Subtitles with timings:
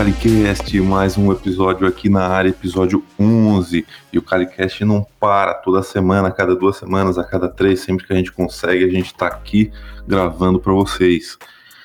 [0.00, 3.86] CaliCast, mais um episódio aqui na área, episódio 11.
[4.10, 8.06] E o CaliCast não para toda semana, a cada duas semanas, a cada três, sempre
[8.06, 9.70] que a gente consegue, a gente tá aqui
[10.08, 11.36] gravando para vocês.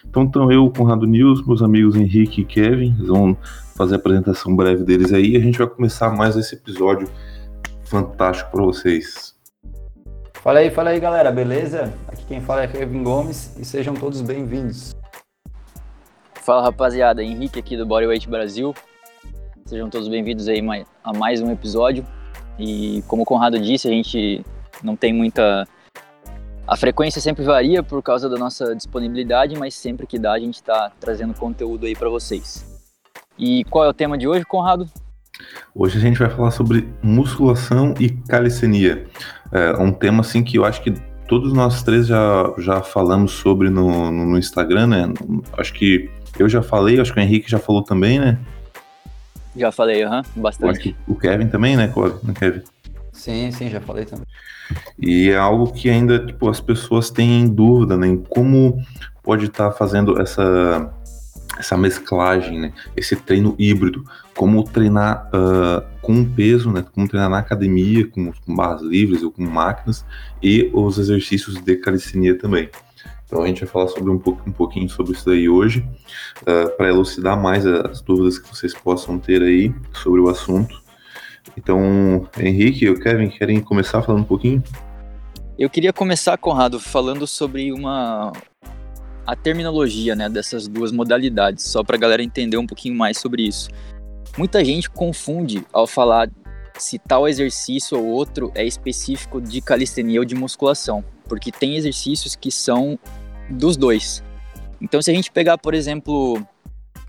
[0.06, 3.36] Então, então eu, Conrado News, meus amigos Henrique e Kevin, vão
[3.76, 7.10] fazer a apresentação breve deles aí e a gente vai começar mais esse episódio
[7.84, 9.36] fantástico para vocês.
[10.36, 11.94] Fala aí, fala aí galera, beleza?
[12.08, 14.96] Aqui quem fala é Kevin Gomes e sejam todos bem-vindos.
[16.46, 18.72] Fala rapaziada, Henrique aqui do Bodyweight Brasil.
[19.66, 20.62] Sejam todos bem-vindos aí
[21.04, 22.06] a mais um episódio.
[22.60, 24.46] E como o Conrado disse, a gente
[24.84, 25.68] não tem muita.
[26.68, 30.58] A frequência sempre varia por causa da nossa disponibilidade, mas sempre que dá a gente
[30.58, 32.80] está trazendo conteúdo aí para vocês.
[33.40, 34.88] E qual é o tema de hoje, Conrado?
[35.74, 39.08] Hoje a gente vai falar sobre musculação e calistenia.
[39.52, 40.94] É um tema assim que eu acho que
[41.28, 45.14] todos nós três já, já falamos sobre no, no, no Instagram, né?
[45.58, 46.08] Acho que
[46.38, 48.38] eu já falei, acho que o Henrique já falou também, né?
[49.56, 50.96] Já falei, aham, uhum, bastante.
[51.08, 51.88] o Kevin também, né,
[52.24, 52.62] né, Kevin?
[53.14, 54.26] Sim, sim, já falei também.
[55.00, 58.84] E é algo que ainda, tipo, as pessoas têm dúvida, né, em como
[59.24, 60.94] pode estar tá fazendo essa,
[61.58, 64.04] essa mesclagem, né, esse treino híbrido,
[64.36, 69.32] como treinar uh, com peso, né, como treinar na academia, com, com barras livres ou
[69.32, 70.06] com máquinas,
[70.44, 72.70] e os exercícios de calistenia também.
[73.26, 76.68] Então a gente vai falar sobre um, pouco, um pouquinho sobre isso daí hoje, uh,
[76.68, 80.84] ah, para elucidar mais as dúvidas que vocês possam ter aí sobre o assunto.
[81.58, 84.64] Então, Henrique e o Kevin querem começar falando um pouquinho?
[85.58, 88.32] Eu queria começar, Conrado, falando sobre uma
[89.26, 93.48] a terminologia né, dessas duas modalidades, só para a galera entender um pouquinho mais sobre
[93.48, 93.70] isso.
[94.38, 96.30] Muita gente confunde ao falar
[96.78, 102.36] se tal exercício ou outro é específico de calistenia ou de musculação, porque tem exercícios
[102.36, 103.00] que são
[103.50, 104.24] dos dois.
[104.82, 106.42] Então, se a gente pegar, por exemplo,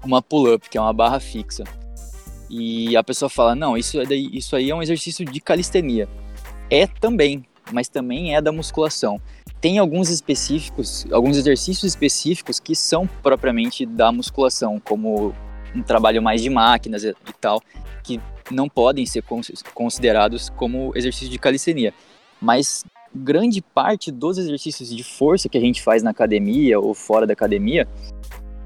[0.05, 1.65] uma pull-up, que é uma barra fixa,
[2.49, 6.09] e a pessoa fala, não, isso, é daí, isso aí é um exercício de calistenia.
[6.71, 9.21] É também, mas também é da musculação.
[9.61, 15.35] Tem alguns específicos, alguns exercícios específicos que são propriamente da musculação, como
[15.75, 17.61] um trabalho mais de máquinas e tal,
[18.03, 19.25] que não podem ser
[19.75, 21.93] considerados como exercício de calistenia.
[22.41, 22.85] Mas
[23.15, 27.33] grande parte dos exercícios de força que a gente faz na academia ou fora da
[27.33, 27.89] academia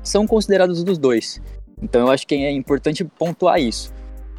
[0.03, 1.41] são considerados dos dois.
[1.81, 3.93] Então eu acho que é importante pontuar isso.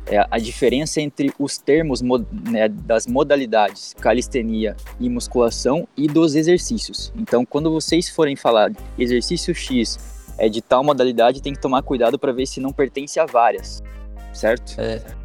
[0.06, 7.14] É a diferença entre os termos né, das modalidades calistenia e musculação e dos exercícios.
[7.16, 10.00] Então, quando vocês forem falar exercício X
[10.40, 13.84] é de tal modalidade, tem que tomar cuidado para ver se não pertence a várias,
[14.34, 14.74] certo?
[14.82, 15.21] É.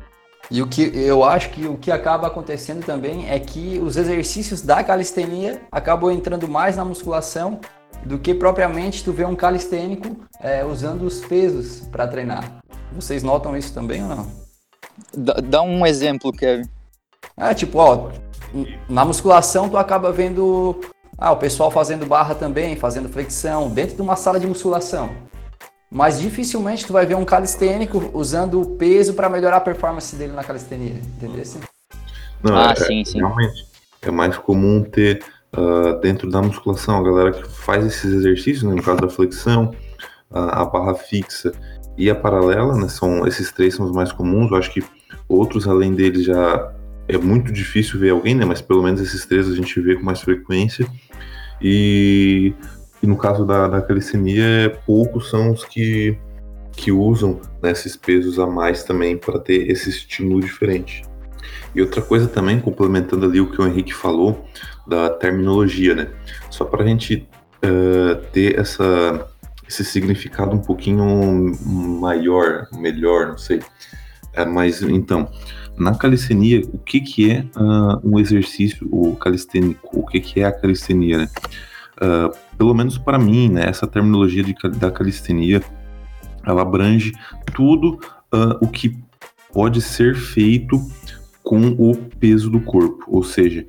[0.50, 4.62] E o que eu acho que o que acaba acontecendo também é que os exercícios
[4.62, 7.60] da calistenia acabam entrando mais na musculação
[8.04, 12.60] do que propriamente tu vê um calistênico é, usando os pesos para treinar.
[12.92, 14.26] Vocês notam isso também ou não?
[15.14, 16.68] Dá, dá um exemplo, Kevin.
[17.36, 18.10] É tipo, ó,
[18.88, 20.80] na musculação tu acaba vendo
[21.18, 25.10] ah, o pessoal fazendo barra também, fazendo flexão, dentro de uma sala de musculação.
[25.90, 30.32] Mas dificilmente tu vai ver um calistênico usando o peso para melhorar a performance dele
[30.32, 31.44] na calistenia, entendeu?
[32.42, 33.18] Não, ah, é, sim, sim.
[33.18, 33.66] Realmente,
[34.02, 35.22] é mais comum ter
[35.56, 39.74] uh, dentro da musculação a galera que faz esses exercícios, né, no caso da flexão,
[40.30, 41.52] a, a barra fixa
[41.96, 44.84] e a paralela, né, são, esses três são os mais comuns, eu acho que
[45.28, 46.72] outros além deles já
[47.08, 50.02] é muito difícil ver alguém, né, mas pelo menos esses três a gente vê com
[50.02, 50.86] mais frequência.
[51.60, 52.52] E
[53.02, 56.18] e no caso da, da calistenia, poucos são os que,
[56.72, 61.02] que usam né, esses pesos a mais também para ter esse estímulo diferente.
[61.74, 64.44] E outra coisa também, complementando ali o que o Henrique falou,
[64.86, 66.08] da terminologia, né?
[66.50, 67.28] Só para a gente
[67.62, 69.28] uh, ter essa,
[69.68, 71.54] esse significado um pouquinho
[72.00, 73.60] maior, melhor, não sei.
[74.32, 75.30] É, mas então,
[75.76, 79.88] na calistenia, o que, que é uh, um exercício o calistênico?
[79.92, 81.28] O que, que é a calistenia, né?
[81.96, 85.62] Uh, pelo menos para mim, né, essa terminologia de, da calistenia,
[86.44, 87.12] ela abrange
[87.54, 87.98] tudo
[88.32, 88.98] uh, o que
[89.52, 90.78] pode ser feito
[91.42, 93.66] com o peso do corpo, ou seja,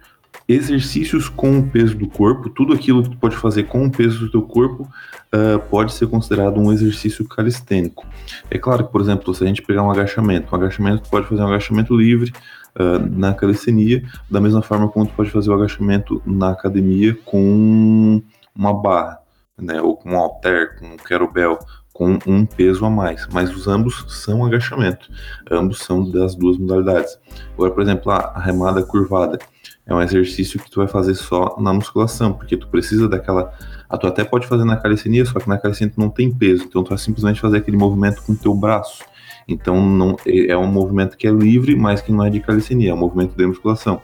[0.47, 4.19] exercícios com o peso do corpo, tudo aquilo que tu pode fazer com o peso
[4.19, 8.05] do teu corpo uh, pode ser considerado um exercício calistênico.
[8.49, 11.27] É claro que, por exemplo, se a gente pegar um agachamento, um agachamento tu pode
[11.27, 12.31] fazer um agachamento livre,
[12.79, 18.21] uh, na calistenia, da mesma forma como tu pode fazer o agachamento na academia com
[18.55, 19.19] uma barra,
[19.57, 21.59] né, ou com um halter, com um kettlebell,
[21.91, 25.09] com um peso a mais, mas os ambos são agachamento,
[25.49, 27.17] ambos são das duas modalidades.
[27.55, 29.39] Agora, por exemplo, a remada curvada
[29.87, 33.53] é um exercício que tu vai fazer só na musculação, porque tu precisa daquela.
[33.89, 36.65] Ah, tu até pode fazer na calistenia, só que na calistenia tu não tem peso,
[36.65, 39.03] então tu vai simplesmente fazer aquele movimento com o teu braço.
[39.47, 42.91] Então não é, é um movimento que é livre, mas que não é de calistenia,
[42.91, 44.01] é um movimento de musculação.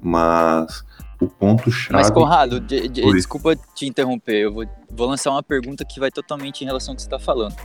[0.00, 0.84] Mas
[1.20, 1.94] o ponto chave.
[1.94, 6.12] Mas Conrado, de, de, desculpa te interromper, eu vou, vou, lançar uma pergunta que vai
[6.12, 7.56] totalmente em relação ao que você está falando,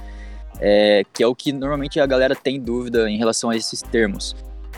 [0.59, 4.35] é, que é o que normalmente a galera tem dúvida em relação a esses termos.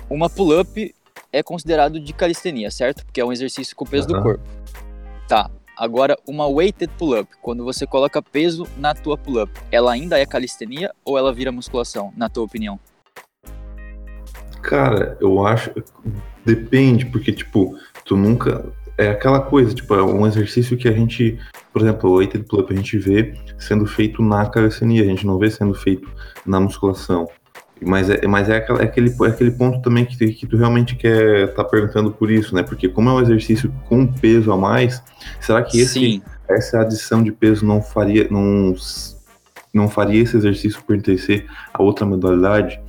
[0.09, 0.93] Uma pull-up
[1.33, 3.03] é considerado de calistenia, certo?
[3.03, 4.17] Porque é um exercício com o peso uhum.
[4.17, 4.43] do corpo.
[5.27, 5.49] Tá.
[5.75, 10.91] Agora, uma weighted pull-up, quando você coloca peso na tua pull-up, ela ainda é calistenia
[11.03, 12.79] ou ela vira musculação, na tua opinião?
[14.61, 15.71] Cara, eu acho.
[16.45, 17.75] Depende, porque, tipo,
[18.05, 18.63] tu nunca.
[18.95, 21.39] É aquela coisa, tipo, é um exercício que a gente,
[21.73, 25.39] por exemplo, o weighted pull-up a gente vê sendo feito na calistenia, a gente não
[25.39, 26.07] vê sendo feito
[26.45, 27.27] na musculação.
[27.81, 31.53] Mas é, mas é, é, aquele, é aquele ponto também que, que tu realmente quer
[31.53, 32.63] tá perguntando por isso, né?
[32.63, 35.03] Porque como é um exercício com peso a mais,
[35.41, 38.73] será que esse, essa adição de peso não faria, não,
[39.73, 42.79] não faria esse exercício pertencer a outra modalidade?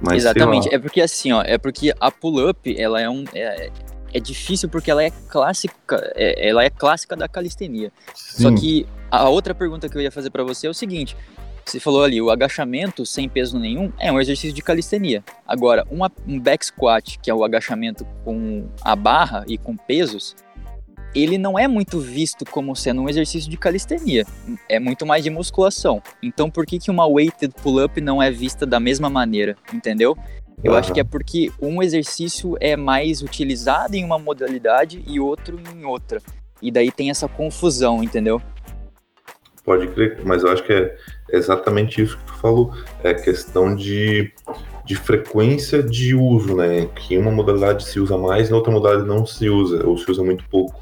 [0.00, 3.24] Mas, Exatamente, é porque assim, ó, é porque a pull-up, ela é um...
[3.32, 3.70] É,
[4.12, 7.90] é difícil porque ela é clássica, é, ela é clássica da calistenia.
[8.14, 8.42] Sim.
[8.42, 11.16] Só que a outra pergunta que eu ia fazer para você é o seguinte:
[11.70, 15.24] você falou ali, o agachamento sem peso nenhum é um exercício de calistenia.
[15.46, 20.36] Agora, uma, um back squat, que é o agachamento com a barra e com pesos,
[21.14, 24.26] ele não é muito visto como sendo um exercício de calistenia,
[24.68, 26.02] é muito mais de musculação.
[26.22, 30.16] Então, por que, que uma weighted pull-up não é vista da mesma maneira, entendeu?
[30.62, 30.78] Eu uhum.
[30.78, 35.84] acho que é porque um exercício é mais utilizado em uma modalidade e outro em
[35.84, 36.20] outra.
[36.60, 38.40] E daí tem essa confusão, entendeu?
[39.64, 40.96] Pode crer, mas eu acho que é
[41.36, 42.72] exatamente isso que tu falou.
[43.02, 44.32] É questão de,
[44.84, 46.86] de frequência de uso, né?
[46.86, 50.22] Que uma modalidade se usa mais, na outra modalidade não se usa, ou se usa
[50.22, 50.80] muito pouco.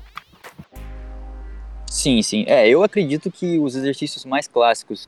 [1.87, 2.44] Sim, sim.
[2.46, 5.06] É, eu acredito que os exercícios mais clássicos,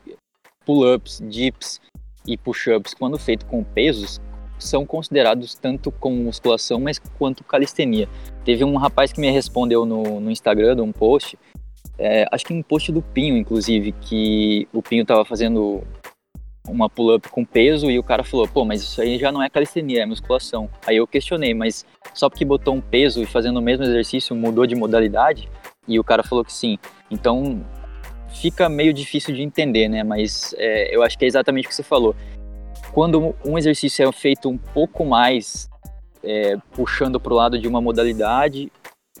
[0.65, 1.81] pull-ups, dips
[2.27, 4.21] e push-ups, quando feito com pesos,
[4.59, 8.07] são considerados tanto como musculação, mas quanto calistenia.
[8.43, 11.37] Teve um rapaz que me respondeu no, no Instagram de um post
[11.97, 15.83] é, acho que um post do Pinho, inclusive, que o Pinho tava fazendo
[16.67, 19.49] uma pull-up com peso e o cara falou, pô, mas isso aí já não é
[19.49, 20.69] calistenia, é musculação.
[20.85, 24.65] Aí eu questionei, mas só porque botou um peso e fazendo o mesmo exercício mudou
[24.65, 25.49] de modalidade?
[25.87, 26.77] E o cara falou que sim.
[27.09, 27.63] Então
[28.29, 30.03] fica meio difícil de entender, né?
[30.03, 32.15] Mas é, eu acho que é exatamente o que você falou.
[32.91, 35.69] Quando um exercício é feito um pouco mais
[36.23, 38.71] é, puxando para o lado de uma modalidade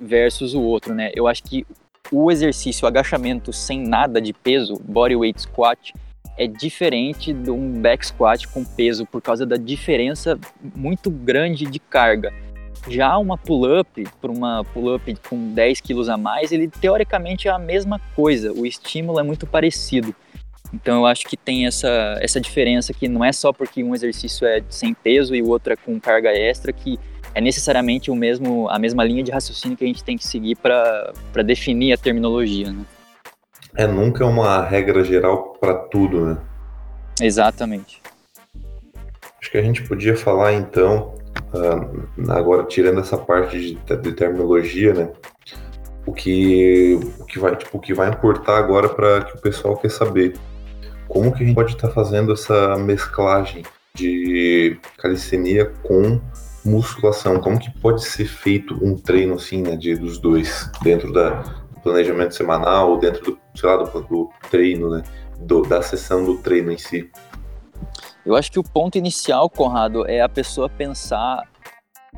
[0.01, 1.11] versus o outro, né?
[1.13, 1.65] Eu acho que
[2.11, 5.93] o exercício agachamento sem nada de peso, bodyweight squat,
[6.37, 10.37] é diferente de um back squat com peso por causa da diferença
[10.75, 12.33] muito grande de carga.
[12.87, 17.57] Já uma pull-up, para uma pull-up com 10 quilos a mais, ele teoricamente é a
[17.57, 20.13] mesma coisa, o estímulo é muito parecido.
[20.73, 24.45] Então eu acho que tem essa, essa diferença que não é só porque um exercício
[24.45, 26.99] é sem peso e o outro é com carga extra que
[27.35, 30.55] é necessariamente o mesmo, a mesma linha de raciocínio que a gente tem que seguir
[30.55, 32.71] para definir a terminologia.
[32.71, 32.85] Né?
[33.75, 36.37] É nunca uma regra geral para tudo, né?
[37.21, 38.01] Exatamente.
[39.41, 41.13] Acho que a gente podia falar então,
[41.53, 45.09] uh, agora tirando essa parte de, de, terminologia, né?
[46.05, 49.75] O que, o que vai, tipo, o que vai importar agora para que o pessoal
[49.75, 50.37] quer saber
[51.07, 53.63] como que a gente pode estar tá fazendo essa mesclagem
[53.93, 56.21] de calistenia com
[56.65, 61.41] musculação, como que pode ser feito um treino assim, né, de, dos dois, dentro da,
[61.41, 65.03] do planejamento semanal, ou dentro do, sei lá, do, do treino, né,
[65.39, 67.09] do, da sessão do treino em si?
[68.25, 71.43] Eu acho que o ponto inicial, Conrado, é a pessoa pensar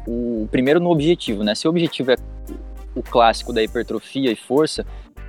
[0.07, 1.53] o primeiro no objetivo, né?
[1.53, 2.15] Se o objetivo é
[2.95, 4.85] o clássico da hipertrofia e força,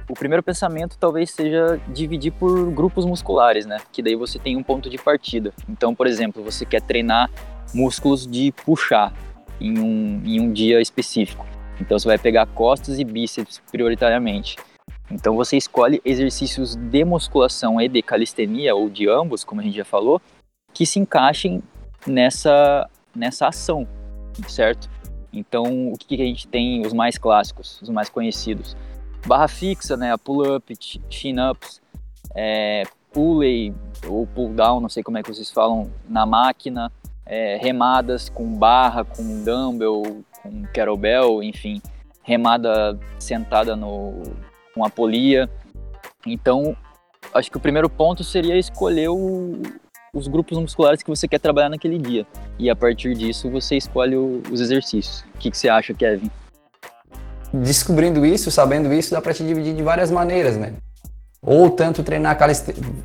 [0.08, 3.78] o primeiro pensamento talvez seja dividir por grupos musculares, né?
[3.92, 5.52] Que daí você tem um ponto de partida.
[5.68, 7.28] Então, por exemplo, você quer treinar
[7.74, 9.12] músculos de puxar
[9.60, 11.46] em um, em um dia específico.
[11.80, 14.56] Então você vai pegar costas e bíceps prioritariamente.
[15.10, 19.76] Então você escolhe exercícios de musculação e de calistenia, ou de ambos, como a gente
[19.76, 20.20] já falou,
[20.74, 21.62] que se encaixem
[22.06, 23.86] nessa, nessa ação,
[24.48, 24.88] certo?
[25.32, 28.76] Então o que, que a gente tem, os mais clássicos, os mais conhecidos?
[29.26, 30.74] Barra fixa, né, pull-up,
[31.08, 31.80] chin-ups,
[32.34, 33.74] é, pulley
[34.06, 36.92] ou pull-down, não sei como é que vocês falam, na máquina,
[37.28, 41.80] é, remadas com barra, com dumbbell, com kettlebell, enfim,
[42.22, 44.22] remada sentada no,
[44.74, 45.48] com a polia.
[46.26, 46.74] Então,
[47.34, 49.60] acho que o primeiro ponto seria escolher o,
[50.12, 52.26] os grupos musculares que você quer trabalhar naquele dia.
[52.58, 55.24] E a partir disso você escolhe o, os exercícios.
[55.34, 56.30] O que, que você acha, Kevin?
[57.52, 60.74] Descobrindo isso, sabendo isso, dá para te dividir de várias maneiras, né?
[61.40, 62.36] Ou tanto treinar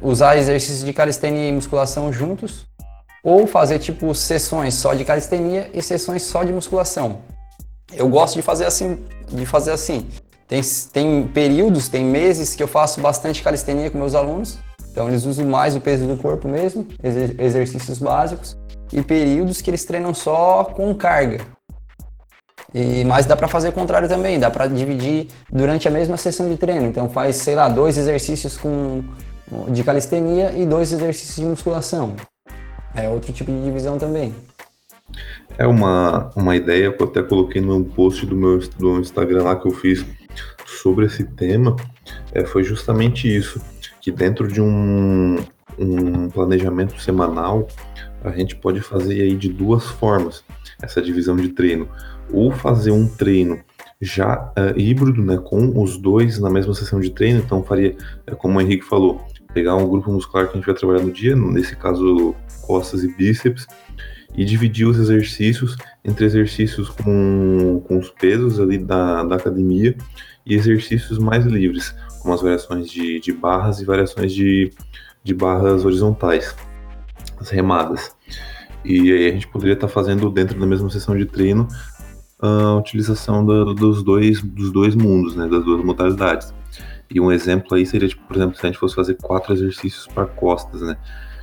[0.02, 2.66] usar exercícios de calistenia e musculação juntos,
[3.24, 7.22] ou fazer tipo sessões só de calistenia e sessões só de musculação.
[7.96, 9.00] Eu gosto de fazer assim,
[9.30, 10.08] de fazer assim.
[10.48, 10.62] Tem,
[10.92, 14.60] tem períodos, tem meses que eu faço bastante calistenia com meus alunos,
[14.92, 18.58] então eles usam mais o peso do corpo mesmo, exer exercícios básicos,
[18.92, 21.40] e períodos que eles treinam só com carga.
[22.74, 26.50] E, mas dá para fazer o contrário também, dá para dividir durante a mesma sessão
[26.50, 26.88] de treino.
[26.88, 29.04] Então faz, sei lá, dois exercícios com,
[29.70, 32.16] de calistenia e dois exercícios de musculação.
[32.96, 34.34] É outro tipo de divisão também.
[35.58, 39.56] É uma, uma ideia que eu até coloquei no post do meu do Instagram lá
[39.56, 40.06] que eu fiz
[40.66, 41.76] sobre esse tema.
[42.32, 43.62] É, foi justamente isso,
[44.02, 45.38] que dentro de um,
[45.78, 47.68] um planejamento semanal
[48.24, 50.44] a gente pode fazer aí de duas formas
[50.82, 51.88] essa divisão de treino.
[52.32, 53.60] Ou fazer um treino
[54.02, 57.96] já uh, híbrido, né, com os dois na mesma sessão de treino, então faria,
[58.28, 61.12] é, como o Henrique falou, pegar um grupo muscular que a gente vai trabalhar no
[61.12, 63.68] dia, nesse caso costas e bíceps,
[64.36, 69.96] e dividir os exercícios entre exercícios com, com os pesos ali da, da academia
[70.46, 74.72] e exercícios mais livres, como as variações de, de barras e variações de,
[75.24, 76.56] de barras horizontais,
[77.40, 78.16] as remadas.
[78.84, 81.68] E aí a gente poderia estar fazendo dentro da mesma sessão de treino
[82.42, 86.54] a utilização dos, dois, dos dois mundos, né, das duas modalidades.
[87.14, 90.08] E um exemplo aí seria, tipo, por exemplo, se a gente fosse fazer quatro exercícios
[90.08, 90.98] para costas, né?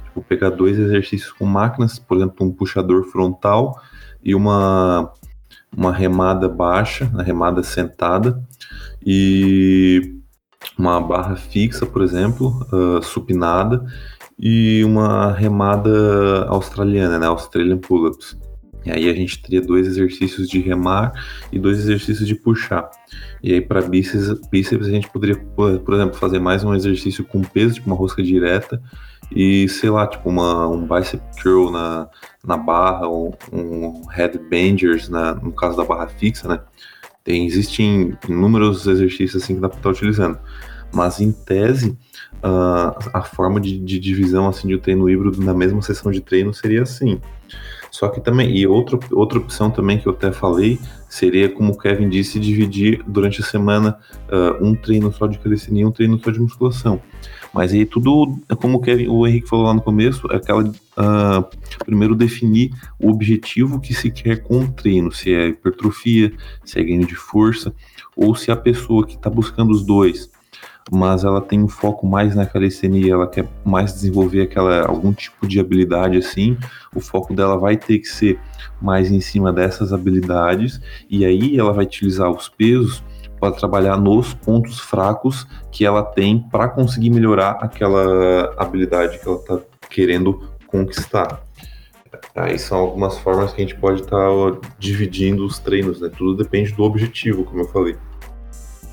[0.05, 3.81] Tipo, pegar dois exercícios com máquinas, por exemplo, um puxador frontal
[4.23, 5.13] e uma,
[5.75, 8.43] uma remada baixa, a remada sentada,
[9.07, 10.17] e
[10.77, 13.85] uma barra fixa, por exemplo, uh, supinada,
[14.39, 18.37] e uma remada australiana, né, Australian Pull-Ups.
[18.85, 21.13] E aí a gente teria dois exercícios de remar
[21.53, 22.91] e dois exercícios de puxar.
[23.43, 27.43] E aí para bíceps, bíceps a gente poderia, por exemplo, fazer mais um exercício com
[27.43, 28.83] peso, tipo uma rosca direta,
[29.35, 32.09] e sei lá, tipo uma, um bicep curl na,
[32.45, 36.61] na barra, um, um headbangers na, no caso da barra fixa, né?
[37.23, 40.39] Tem, existem inúmeros exercícios assim que dá para estar utilizando.
[40.93, 41.97] Mas em tese,
[42.43, 46.53] uh, a forma de, de, divisão assim de treino híbrido na mesma sessão de treino
[46.53, 47.21] seria assim.
[48.01, 51.79] Só que também, e outra, outra opção também que eu até falei, seria, como o
[51.79, 56.19] Kevin disse, dividir durante a semana uh, um treino só de calistenia e um treino
[56.19, 56.99] só de musculação.
[57.53, 60.63] Mas aí tudo, como o, Kevin, o Henrique falou lá no começo, é aquela.
[60.63, 61.45] Uh,
[61.85, 66.33] primeiro definir o objetivo que se quer com o treino, se é hipertrofia,
[66.65, 67.71] se é ganho de força,
[68.17, 70.31] ou se a pessoa que está buscando os dois
[70.91, 75.47] mas ela tem um foco mais na calistenia, ela quer mais desenvolver aquela algum tipo
[75.47, 76.57] de habilidade assim,
[76.95, 78.39] o foco dela vai ter que ser
[78.81, 83.03] mais em cima dessas habilidades e aí ela vai utilizar os pesos
[83.39, 89.39] para trabalhar nos pontos fracos que ela tem para conseguir melhorar aquela habilidade que ela
[89.39, 91.43] está querendo conquistar.
[92.35, 96.11] Aí são algumas formas que a gente pode estar tá dividindo os treinos, né?
[96.17, 97.97] Tudo depende do objetivo, como eu falei.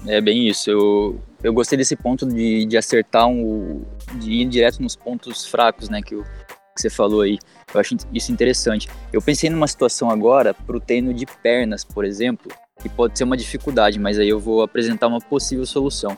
[0.06, 0.70] É bem isso.
[0.70, 3.84] Eu, eu gostei desse ponto de, de acertar um,
[4.16, 7.38] de ir direto nos pontos fracos, né, que, o, que você falou aí.
[7.74, 8.90] Eu acho isso interessante.
[9.12, 12.52] Eu pensei numa situação agora para o treino de pernas, por exemplo,
[12.82, 16.18] que pode ser uma dificuldade, mas aí eu vou apresentar uma possível solução.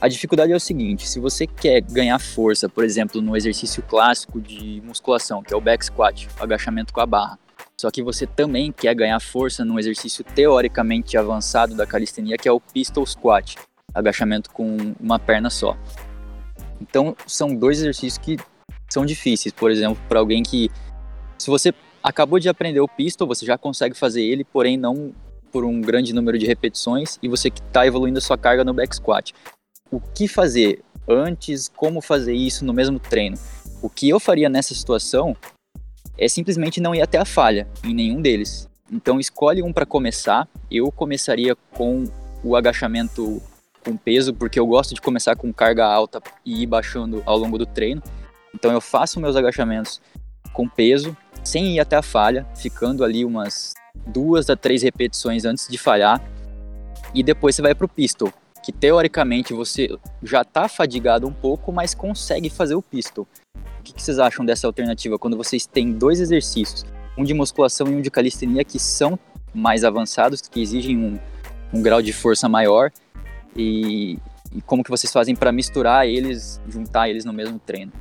[0.00, 4.40] A dificuldade é o seguinte: se você quer ganhar força, por exemplo, no exercício clássico
[4.40, 7.38] de musculação, que é o back squat, agachamento com a barra,
[7.80, 12.52] só que você também quer ganhar força num exercício teoricamente avançado da calistenia, que é
[12.52, 13.56] o pistol squat,
[13.96, 15.76] agachamento com uma perna só.
[16.80, 18.36] Então, são dois exercícios que
[18.88, 19.52] são difíceis.
[19.52, 20.70] Por exemplo, para alguém que,
[21.38, 25.12] se você acabou de aprender o pistol, você já consegue fazer ele, porém não
[25.50, 28.74] por um grande número de repetições, e você que está evoluindo a sua carga no
[28.74, 29.32] back squat.
[29.90, 31.68] O que fazer antes?
[31.68, 33.38] Como fazer isso no mesmo treino?
[33.80, 35.34] O que eu faria nessa situação
[36.18, 38.68] é simplesmente não ir até a falha em nenhum deles.
[38.90, 40.48] Então escolhe um para começar.
[40.70, 42.04] Eu começaria com
[42.42, 43.42] o agachamento
[43.86, 47.56] com peso, porque eu gosto de começar com carga alta e ir baixando ao longo
[47.56, 48.02] do treino.
[48.52, 50.00] Então eu faço meus agachamentos
[50.52, 53.74] com peso, sem ir até a falha, ficando ali umas
[54.08, 56.20] duas a três repetições antes de falhar.
[57.14, 61.70] E depois você vai para o pistol, que teoricamente você já está fadigado um pouco,
[61.70, 63.24] mas consegue fazer o pistol.
[63.78, 66.84] O que, vocês acham dessa alternativa quando vocês têm dois exercícios,
[67.16, 69.16] um de musculação e um de calistenia, que são
[69.54, 71.18] mais avançados, que exigem um,
[71.72, 72.90] um grau de força maior,
[73.56, 74.18] e,
[74.54, 77.92] e como que vocês fazem para misturar eles, juntar eles no mesmo treino?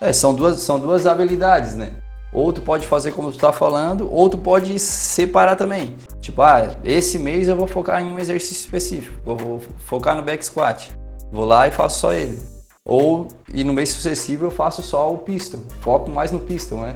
[0.00, 1.92] É, são duas, são duas habilidades, né?
[2.32, 5.96] Ou tu pode fazer como tu tá falando, ou tu pode separar também.
[6.20, 9.20] Tipo, ah, esse mês eu vou focar em um exercício específico.
[9.26, 10.92] Eu vou focar no back squat.
[11.32, 12.40] Vou lá e faço só ele.
[12.84, 15.60] Ou, e no mês sucessivo eu faço só o pistol.
[15.80, 16.94] Foco mais no pistol, né?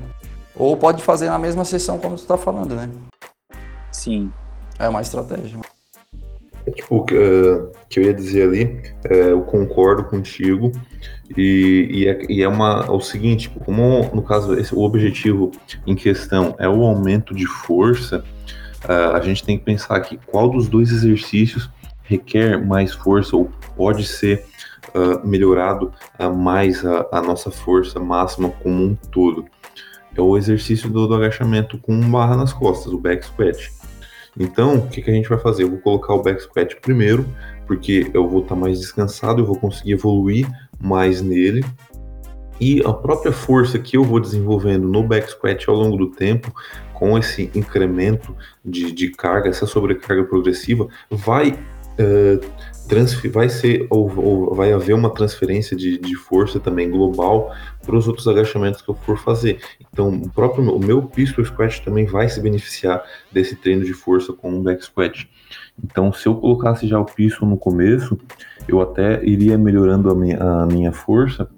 [0.56, 2.88] Ou pode fazer na mesma sessão como tu tá falando, né?
[3.90, 4.32] Sim.
[4.78, 5.58] É uma estratégia.
[6.72, 8.64] Tipo, o uh, que eu ia dizer ali,
[9.04, 10.72] uh, eu concordo contigo.
[11.36, 14.80] E, e, é, e é, uma, é o seguinte, tipo, como no caso esse, o
[14.80, 15.50] objetivo
[15.86, 18.24] em questão é o aumento de força,
[18.84, 21.70] uh, a gente tem que pensar aqui qual dos dois exercícios
[22.02, 24.44] requer mais força ou pode ser
[25.24, 25.92] melhorado
[26.36, 29.44] mais a, a, nossa força máxima como um todo.
[30.14, 33.72] É o exercício do, do agachamento com barra nas costas, o back squat.
[34.38, 35.62] Então, o que, que a gente vai fazer?
[35.64, 37.26] Eu vou colocar o back squat primeiro,
[37.66, 40.46] porque eu vou estar tá mais descansado, eu vou conseguir evoluir
[40.80, 41.64] mais nele.
[42.60, 46.54] E a própria força que eu vou desenvolvendo no back squat ao longo do tempo,
[46.92, 52.40] com esse incremento de, de carga, essa sobrecarga progressiva, vai uh,
[53.32, 57.52] vai ser ou, ou, vai haver uma transferência de, de força também global
[57.84, 59.60] para os outros agachamentos que eu for fazer.
[59.92, 64.32] Então, o próprio o meu pistol squat também vai se beneficiar desse treino de força
[64.32, 65.28] com o back squat.
[65.82, 68.18] Então, se eu colocasse já o pistol no começo,
[68.68, 71.48] eu até iria melhorando a minha, a minha força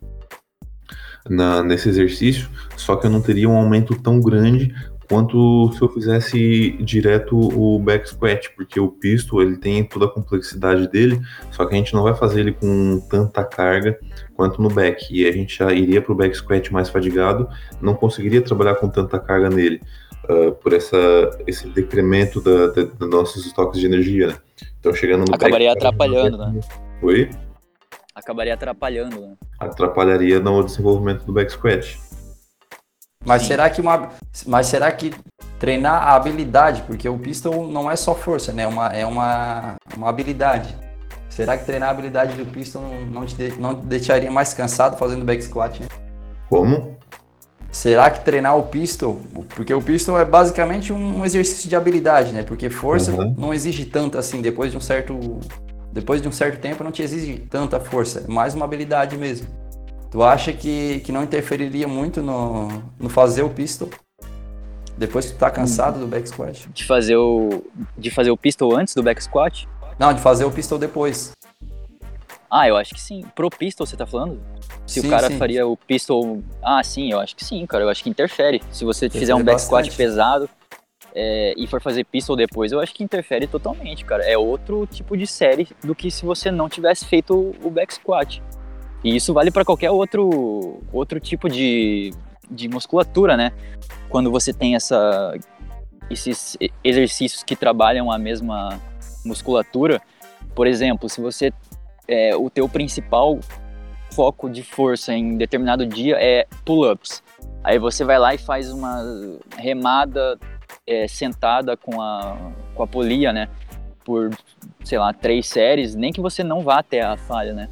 [1.28, 4.74] na, nesse exercício, só que eu não teria um aumento tão grande
[5.08, 10.10] quanto se eu fizesse direto o back squat, porque o pistol ele tem toda a
[10.10, 11.20] complexidade dele,
[11.50, 13.98] só que a gente não vai fazer ele com tanta carga
[14.34, 17.48] quanto no back, e a gente já iria para o back squat mais fadigado,
[17.80, 19.80] não conseguiria trabalhar com tanta carga nele,
[20.28, 20.96] uh, por essa,
[21.46, 24.36] esse decremento da, da, dos nossos estoques de energia, né?
[24.78, 26.60] Então chegando no Acabaria back, atrapalhando, né?
[27.02, 27.30] Oi?
[28.14, 29.34] Acabaria atrapalhando, né?
[29.58, 31.98] Atrapalharia no desenvolvimento do back squat.
[33.26, 34.10] Mas será que uma,
[34.46, 35.12] mas será que
[35.58, 38.62] treinar a habilidade, porque o pistol não é só força, né?
[38.62, 40.74] É uma, é uma, uma habilidade.
[41.28, 44.96] Será que treinar a habilidade do pistol não, te, de, não te deixaria mais cansado
[44.96, 45.80] fazendo back squat?
[45.80, 45.88] Né?
[46.48, 46.96] Como?
[47.72, 49.20] Será que treinar o pistol,
[49.54, 52.44] porque o pistol é basicamente um exercício de habilidade, né?
[52.44, 53.34] Porque força uhum.
[53.36, 55.40] não exige tanto assim, depois de um certo
[55.92, 59.46] depois de um certo tempo não te exige tanta força, é mais uma habilidade mesmo.
[60.16, 63.90] Tu acha que, que não interferiria muito no, no fazer o pistol?
[64.96, 66.66] Depois que tu tá cansado do back squat?
[66.72, 67.62] De fazer o,
[67.98, 69.68] de fazer o pistol antes do back squat?
[69.98, 71.32] Não, de fazer o pistol depois.
[72.50, 73.26] Ah, eu acho que sim.
[73.34, 74.40] Pro pistol você tá falando?
[74.86, 75.36] Se sim, o cara sim.
[75.36, 76.42] faria o pistol.
[76.62, 77.84] Ah, sim, eu acho que sim, cara.
[77.84, 78.62] Eu acho que interfere.
[78.72, 79.90] Se você interfere fizer um back bastante.
[79.90, 80.48] squat pesado
[81.14, 84.24] é, e for fazer pistol depois, eu acho que interfere totalmente, cara.
[84.24, 88.42] É outro tipo de série do que se você não tivesse feito o back squat.
[89.06, 92.12] E isso vale para qualquer outro, outro tipo de,
[92.50, 93.52] de musculatura, né?
[94.08, 95.32] Quando você tem essa,
[96.10, 98.80] esses exercícios que trabalham a mesma
[99.24, 100.02] musculatura,
[100.56, 101.52] por exemplo, se você
[102.08, 103.38] é, o teu principal
[104.10, 107.22] foco de força em determinado dia é pull-ups,
[107.62, 109.04] aí você vai lá e faz uma
[109.56, 110.36] remada
[110.84, 112.36] é, sentada com a,
[112.74, 113.48] com a polia, né?
[114.04, 114.36] Por,
[114.82, 117.68] sei lá, três séries, nem que você não vá até a falha, né?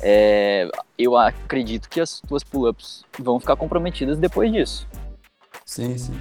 [0.00, 4.86] É, eu acredito que as tuas pull-ups vão ficar comprometidas depois disso.
[5.64, 6.20] Sim, sim.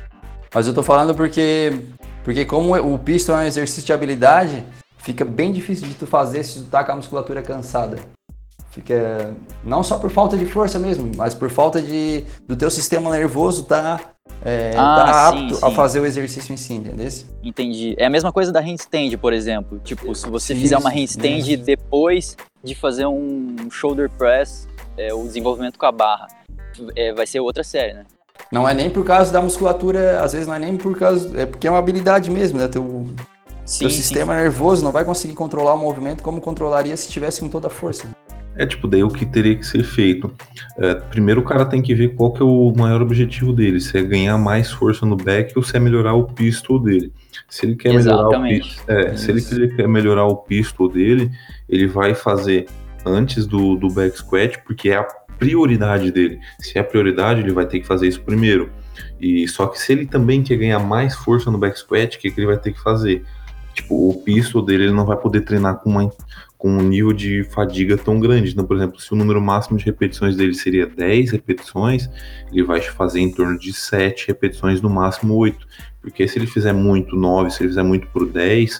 [0.54, 1.82] Mas eu tô falando porque,
[2.24, 4.64] porque como o pistol é um exercício de habilidade,
[4.98, 8.00] fica bem difícil de tu fazer se tu tá com a musculatura cansada.
[8.72, 13.10] Fica não só por falta de força mesmo, mas por falta de do teu sistema
[13.10, 14.00] nervoso tá,
[14.44, 15.66] é, ah, tá sim, apto sim.
[15.66, 17.08] a fazer o exercício em si, entendeu?
[17.44, 17.96] Entendi.
[17.98, 19.80] É a mesma coisa da handstand, por exemplo.
[19.84, 22.38] Tipo, se você isso, fizer uma handstand depois
[22.68, 26.28] de fazer um shoulder press, é, o desenvolvimento com a barra,
[26.96, 28.06] é, vai ser outra série, né?
[28.52, 31.42] Não é nem por causa da musculatura, às vezes não é nem por causa.
[31.42, 32.68] É porque é uma habilidade mesmo, né?
[32.68, 33.08] Teu,
[33.66, 37.50] sim, teu sistema nervoso não vai conseguir controlar o movimento como controlaria se tivesse com
[37.50, 38.08] toda a força.
[38.56, 40.32] É tipo, daí o que teria que ser feito?
[40.80, 43.98] É, primeiro o cara tem que ver qual que é o maior objetivo dele, se
[43.98, 47.14] é ganhar mais força no back ou se é melhorar o pistol dele.
[47.50, 51.32] Se ele quer melhorar o pistol, é, se ele quer melhorar o pistol dele,
[51.70, 52.68] ele vai fazer
[53.06, 56.40] antes do, do back squat, porque é a prioridade dele.
[56.60, 58.70] Se é a prioridade, ele vai ter que fazer isso primeiro.
[59.20, 62.32] E só que se ele também quer ganhar mais força no back squat, o que,
[62.32, 63.24] que ele vai ter que fazer?
[63.78, 66.12] Tipo, o pistol dele ele não vai poder treinar com uma
[66.58, 68.52] com um nível de fadiga tão grande.
[68.52, 72.10] Então, por exemplo, se o número máximo de repetições dele seria 10 repetições,
[72.52, 75.68] ele vai fazer em torno de 7 repetições, no máximo 8.
[76.02, 78.80] Porque se ele fizer muito 9, se ele fizer muito por 10,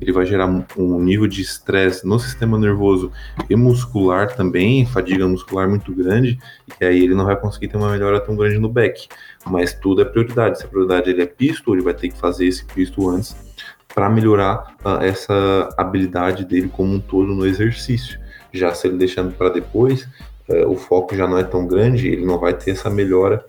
[0.00, 0.46] ele vai gerar
[0.78, 3.12] um nível de estresse no sistema nervoso
[3.50, 6.38] e muscular também, fadiga muscular muito grande,
[6.80, 9.06] e aí ele não vai conseguir ter uma melhora tão grande no back.
[9.44, 10.60] Mas tudo é prioridade.
[10.60, 13.47] Se a prioridade ele é pisto, ele vai ter que fazer esse pisto antes
[13.94, 18.20] para melhorar uh, essa habilidade dele como um todo no exercício.
[18.52, 20.08] Já se ele deixando para depois,
[20.48, 23.44] uh, o foco já não é tão grande, ele não vai ter essa melhora,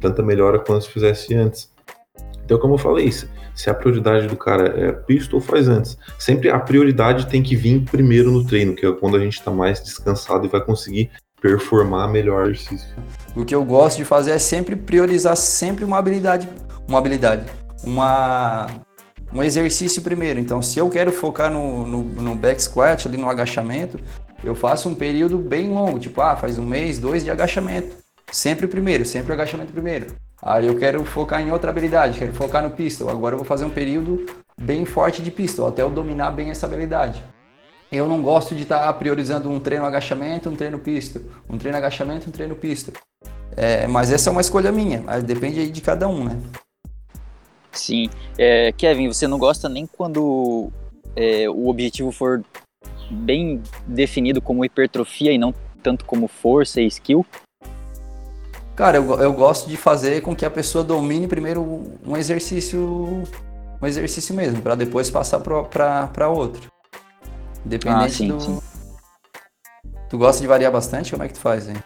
[0.00, 1.70] tanta melhora quanto se fizesse antes.
[2.44, 3.10] Então, como eu falei,
[3.56, 5.98] se a prioridade do cara é pistol, faz antes.
[6.18, 9.50] Sempre a prioridade tem que vir primeiro no treino, que é quando a gente está
[9.50, 12.88] mais descansado e vai conseguir performar melhor o exercício.
[13.34, 16.48] O que eu gosto de fazer é sempre priorizar sempre uma habilidade,
[16.86, 17.44] uma habilidade,
[17.82, 18.68] uma
[19.36, 20.40] um exercício primeiro.
[20.40, 24.00] Então, se eu quero focar no, no, no back squat, ali no agachamento,
[24.42, 27.96] eu faço um período bem longo, tipo, ah, faz um mês, dois de agachamento.
[28.32, 30.06] Sempre primeiro, sempre agachamento primeiro.
[30.42, 33.08] Aí eu quero focar em outra habilidade, quero focar no pistol.
[33.08, 34.26] Agora eu vou fazer um período
[34.58, 37.22] bem forte de pistol, até eu dominar bem essa habilidade.
[37.92, 41.78] Eu não gosto de estar tá priorizando um treino agachamento, um treino pistol, um treino
[41.78, 42.94] agachamento, um treino pistol.
[43.56, 46.36] É, mas essa é uma escolha minha, depende aí de cada um, né?
[47.78, 48.08] Sim.
[48.38, 50.70] É, Kevin, você não gosta nem quando
[51.14, 52.44] é, o objetivo for
[53.10, 57.24] bem definido como hipertrofia e não tanto como força e skill?
[58.74, 61.62] Cara, eu, eu gosto de fazer com que a pessoa domine primeiro
[62.04, 63.24] um exercício,
[63.80, 66.70] um exercício mesmo, para depois passar para outro.
[67.64, 68.40] Independente ah, sim, do.
[68.40, 68.58] Sim.
[70.10, 71.10] Tu gosta de variar bastante?
[71.10, 71.76] Como é que tu faz, hein?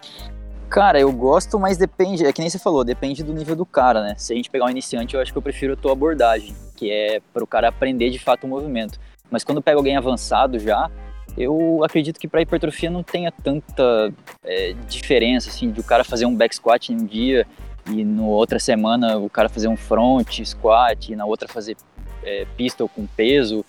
[0.71, 4.05] Cara, eu gosto, mas depende, é que nem você falou, depende do nível do cara,
[4.05, 4.15] né?
[4.17, 6.93] Se a gente pegar um iniciante, eu acho que eu prefiro a tua abordagem, que
[6.93, 8.97] é para o cara aprender de fato o movimento.
[9.29, 10.89] Mas quando pega alguém avançado já,
[11.37, 14.13] eu acredito que para hipertrofia não tenha tanta
[14.45, 17.49] é, diferença, assim, de o cara fazer um back squat em um dia
[17.91, 21.77] e no outra semana o cara fazer um front squat e na outra fazer
[22.23, 23.65] é, pistol com peso.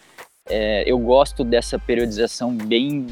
[0.48, 3.08] É, eu gosto dessa periodização bem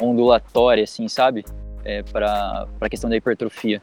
[0.00, 1.44] ondulatória, assim, sabe?
[1.84, 3.80] É, para a questão da hipertrofia.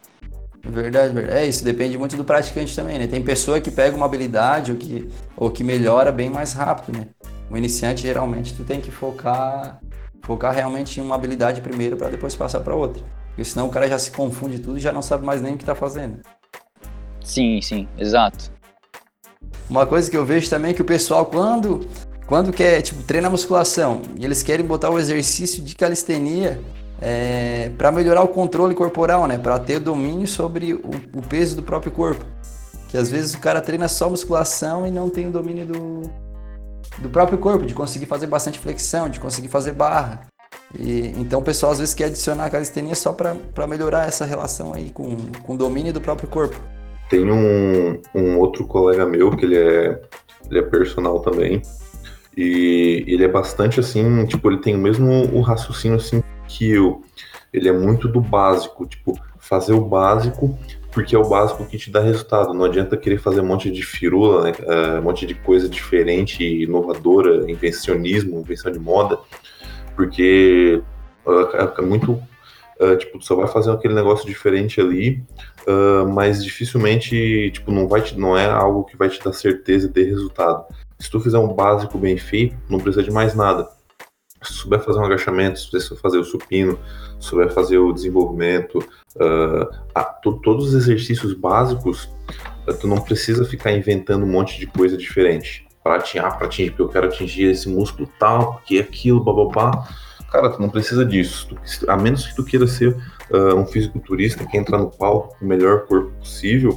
[0.63, 1.37] Verdade, verdade.
[1.37, 3.07] É isso, depende muito do praticante também, né?
[3.07, 7.07] Tem pessoa que pega uma habilidade ou que, ou que melhora bem mais rápido, né?
[7.49, 9.79] O iniciante, geralmente, tu tem que focar
[10.25, 13.03] focar realmente em uma habilidade primeiro para depois passar para outra.
[13.27, 15.57] Porque senão o cara já se confunde tudo e já não sabe mais nem o
[15.57, 16.19] que está fazendo.
[17.21, 18.51] Sim, sim, exato.
[19.69, 21.87] Uma coisa que eu vejo também é que o pessoal, quando,
[22.25, 26.59] quando quer, tipo, treina musculação e eles querem botar o exercício de calistenia
[27.01, 29.37] é, para melhorar o controle corporal, né?
[29.37, 32.25] Para ter domínio sobre o, o, peso do próprio corpo.
[32.89, 36.01] Que às vezes o cara treina só musculação e não tem o domínio do,
[36.99, 40.27] do próprio corpo, de conseguir fazer bastante flexão, de conseguir fazer barra.
[40.77, 44.73] E, então o pessoal às vezes quer adicionar a calistenia só para melhorar essa relação
[44.73, 46.59] aí com, com o domínio do próprio corpo.
[47.09, 50.01] Tem um, um outro colega meu que ele é,
[50.49, 51.61] ele é personal também.
[52.37, 57.03] E ele é bastante assim, tipo, ele tem o mesmo o raciocínio assim que eu.
[57.53, 60.57] Ele é muito do básico, tipo, fazer o básico
[60.95, 62.53] porque é o básico que te dá resultado.
[62.53, 64.53] Não adianta querer fazer um monte de firula, né?
[64.61, 69.19] uh, um monte de coisa diferente, inovadora, invencionismo, invenção de moda,
[69.93, 70.81] porque
[71.25, 72.13] uh, é muito.
[72.79, 75.23] Uh, tipo, só vai fazer aquele negócio diferente ali,
[76.13, 80.03] mas dificilmente, tipo, não vai te, não é algo que vai te dar certeza de
[80.03, 80.65] resultado.
[80.99, 83.67] Se tu fizer um básico bem feito, não precisa de mais nada
[84.53, 86.79] souber fazer um agachamento, souber fazer o supino,
[87.19, 88.79] souber fazer o desenvolvimento,
[89.15, 92.09] uh, a, to, todos os exercícios básicos,
[92.67, 96.47] uh, tu não precisa ficar inventando um monte de coisa diferente para atingir, ah, para
[96.47, 99.87] atingir, porque eu quero atingir esse músculo tal, porque aquilo, bababá.
[100.31, 101.47] Cara, tu não precisa disso.
[101.47, 102.97] Tu, a menos que tu queira ser
[103.29, 106.75] uh, um fisiculturista que entra no palco com o melhor corpo possível,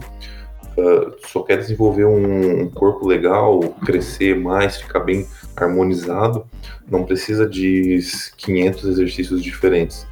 [0.78, 6.46] Uh, só quer desenvolver um, um, corpo legal, crescer mais, ficar bem harmonizado,
[6.88, 7.98] não precisa de
[8.36, 10.06] 500 exercícios diferentes.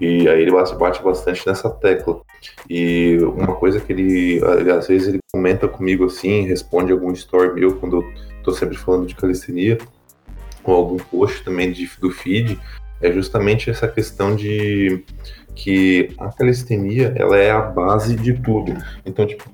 [0.00, 2.20] E aí ele bate bastante nessa tecla.
[2.70, 7.52] E uma coisa que ele, ele, às vezes ele comenta comigo assim, responde algum story
[7.52, 8.12] meu quando eu
[8.44, 9.78] tô sempre falando de calistenia,
[10.62, 12.56] ou algum post também de, do feed,
[13.00, 15.02] é justamente essa questão de
[15.56, 18.76] que a calistenia ela é a base de tudo.
[19.04, 19.44] Então, tipo,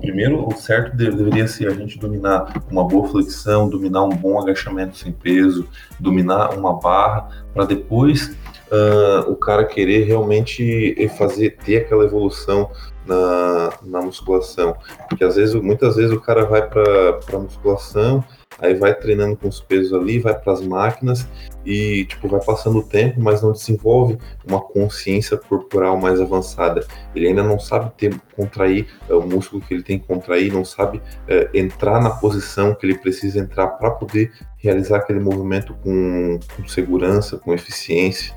[0.00, 4.96] Primeiro, o certo deveria ser a gente dominar uma boa flexão, dominar um bom agachamento
[4.96, 5.68] sem peso,
[5.98, 8.36] dominar uma barra, para depois
[8.70, 12.70] uh, o cara querer realmente fazer, ter aquela evolução
[13.06, 14.76] na, na musculação.
[15.08, 18.24] Porque às vezes, muitas vezes o cara vai para a musculação
[18.58, 21.26] aí vai treinando com os pesos ali, vai para as máquinas
[21.64, 26.86] e tipo vai passando o tempo, mas não desenvolve uma consciência corporal mais avançada.
[27.14, 30.64] Ele ainda não sabe ter contrair é, o músculo que ele tem que contrair, não
[30.64, 36.38] sabe é, entrar na posição que ele precisa entrar para poder realizar aquele movimento com,
[36.56, 38.34] com segurança, com eficiência.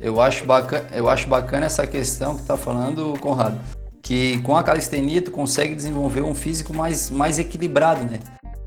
[0.00, 3.60] Eu acho bacana, eu acho bacana essa questão que está falando, Conrado,
[4.02, 8.18] que com a calistenia tu consegue desenvolver um físico mais, mais equilibrado, né?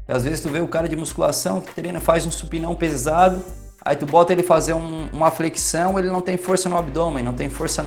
[0.07, 3.43] Às vezes tu vê o cara de musculação que treina, faz um supinão pesado,
[3.83, 7.33] aí tu bota ele fazer um, uma flexão, ele não tem força no abdômen, não
[7.33, 7.83] tem força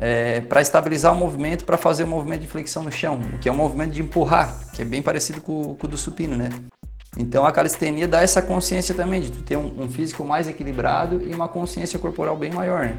[0.00, 3.52] é, para estabilizar o movimento, para fazer o movimento de flexão no chão, que é
[3.52, 6.48] um movimento de empurrar, que é bem parecido com, com o do supino, né?
[7.18, 11.20] Então a calistenia dá essa consciência também de tu ter um, um físico mais equilibrado
[11.26, 12.96] e uma consciência corporal bem maior, né?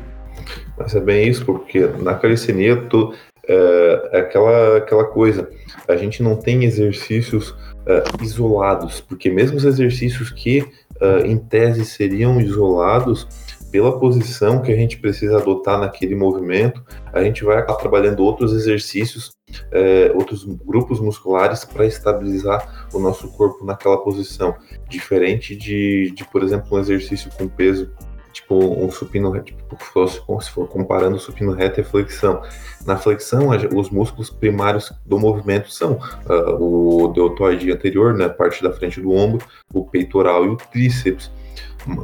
[0.77, 3.13] Mas é bem isso, porque na calistenia tu,
[3.47, 5.49] é, é aquela, aquela coisa,
[5.88, 11.86] a gente não tem exercícios uh, isolados, porque mesmo os exercícios que uh, em tese
[11.86, 13.27] seriam isolados,
[13.71, 18.53] pela posição que a gente precisa adotar naquele movimento, a gente vai acabar trabalhando outros
[18.53, 24.55] exercícios, uh, outros grupos musculares para estabilizar o nosso corpo naquela posição,
[24.89, 27.89] diferente de, de, por exemplo, um exercício com peso
[28.32, 32.41] tipo um supino reto, tipo, se for comparando supino reto e flexão.
[32.86, 35.93] Na flexão, os músculos primários do movimento são
[36.27, 41.32] uh, o deltoide anterior, né, parte da frente do ombro, o peitoral e o tríceps.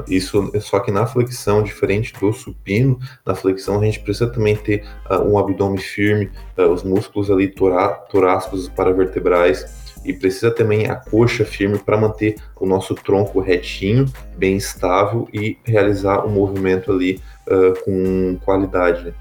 [0.07, 4.85] Isso só que na flexão, diferente do supino, na flexão a gente precisa também ter
[5.09, 10.95] uh, um abdômen firme, uh, os músculos ali torá torácicos paravertebrais e precisa também a
[10.95, 14.05] coxa firme para manter o nosso tronco retinho,
[14.37, 19.05] bem estável e realizar o movimento ali uh, com qualidade.
[19.05, 19.13] Né?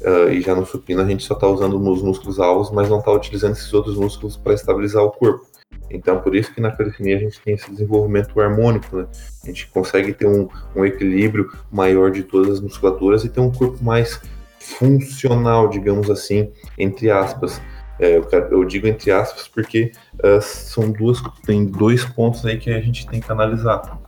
[0.00, 2.98] Uh, e já no supino a gente só está usando os músculos alvos, mas não
[2.98, 5.51] está utilizando esses outros músculos para estabilizar o corpo.
[5.92, 9.06] Então, por isso que na calistenia a gente tem esse desenvolvimento harmônico, né?
[9.42, 13.50] A gente consegue ter um, um equilíbrio maior de todas as musculaturas e ter um
[13.50, 14.20] corpo mais
[14.58, 17.60] funcional, digamos assim, entre aspas.
[17.98, 19.92] É, eu, digo entre aspas porque
[20.24, 24.00] uh, são duas, tem dois pontos aí que a gente tem que analisar.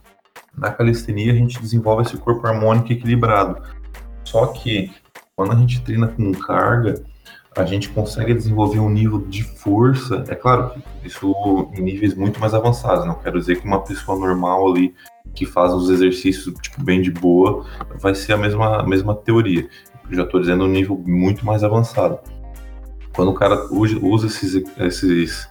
[0.57, 3.63] Na calistenia a gente desenvolve esse corpo harmônico equilibrado.
[4.25, 4.91] Só que
[5.37, 6.95] quando a gente treina com carga,
[7.57, 10.25] a gente consegue desenvolver um nível de força.
[10.29, 13.07] É claro que isso em níveis muito mais avançados.
[13.07, 14.95] Não quero dizer que uma pessoa normal ali
[15.35, 17.65] que faz os exercícios tipo bem de boa
[18.01, 19.69] vai ser a mesma, a mesma teoria.
[20.11, 22.19] Eu já estou dizendo um nível muito mais avançado.
[23.15, 25.49] Quando o cara usa esses, esses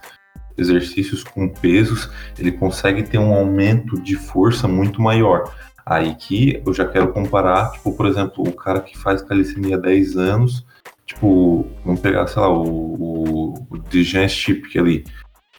[0.56, 5.50] exercícios com pesos, ele consegue ter um aumento de força muito maior.
[5.86, 9.80] Aí que eu já quero comparar, tipo, por exemplo, o cara que faz calistenia há
[9.80, 10.64] 10 anos,
[11.06, 15.04] tipo, vamos pegar, sei lá, o, o, o Chip ali.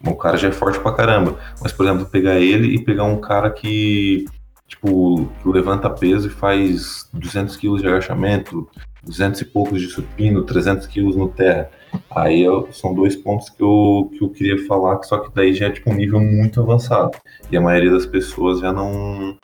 [0.06, 1.38] O cara já é forte pra caramba.
[1.62, 4.26] Mas, por exemplo, pegar ele e pegar um cara que,
[4.68, 8.68] tipo, levanta peso e faz 200 quilos de agachamento,
[9.04, 11.70] 200 e poucos de supino, 300 quilos no terra.
[12.12, 15.68] Aí eu, são dois pontos que eu, que eu queria falar, só que daí já
[15.68, 17.12] é tipo um nível muito avançado.
[17.50, 19.38] E a maioria das pessoas já não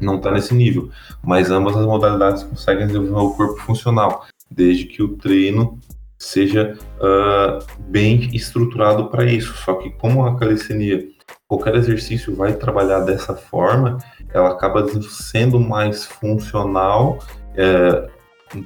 [0.00, 0.90] não está nesse nível.
[1.22, 5.78] Mas ambas as modalidades conseguem desenvolver o corpo funcional, desde que o treino
[6.18, 9.54] seja uh, bem estruturado para isso.
[9.54, 11.08] Só que como a calistenia,
[11.48, 13.98] qualquer exercício vai trabalhar dessa forma,
[14.32, 17.18] ela acaba sendo mais funcional
[17.54, 18.08] é,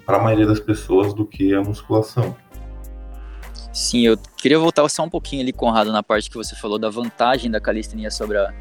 [0.04, 2.36] para a maioria das pessoas do que a musculação.
[3.72, 6.88] Sim, eu queria voltar só um pouquinho ali, Conrado, na parte que você falou da
[6.88, 8.54] vantagem da calistenia sobre a,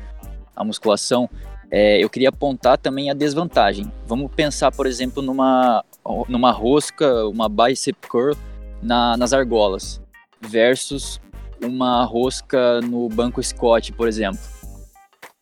[0.55, 1.29] a musculação.
[1.71, 3.91] É, eu queria apontar também a desvantagem.
[4.05, 5.83] Vamos pensar, por exemplo, numa,
[6.27, 8.35] numa rosca, uma bicep curl
[8.81, 10.01] na, nas argolas,
[10.41, 11.19] versus
[11.63, 14.39] uma rosca no banco Scott, por exemplo.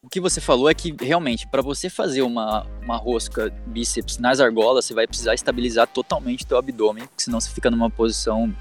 [0.01, 4.39] O que você falou é que realmente, para você fazer uma, uma rosca bíceps nas
[4.39, 8.53] argolas, você vai precisar estabilizar totalmente teu abdômen, porque senão você fica numa posição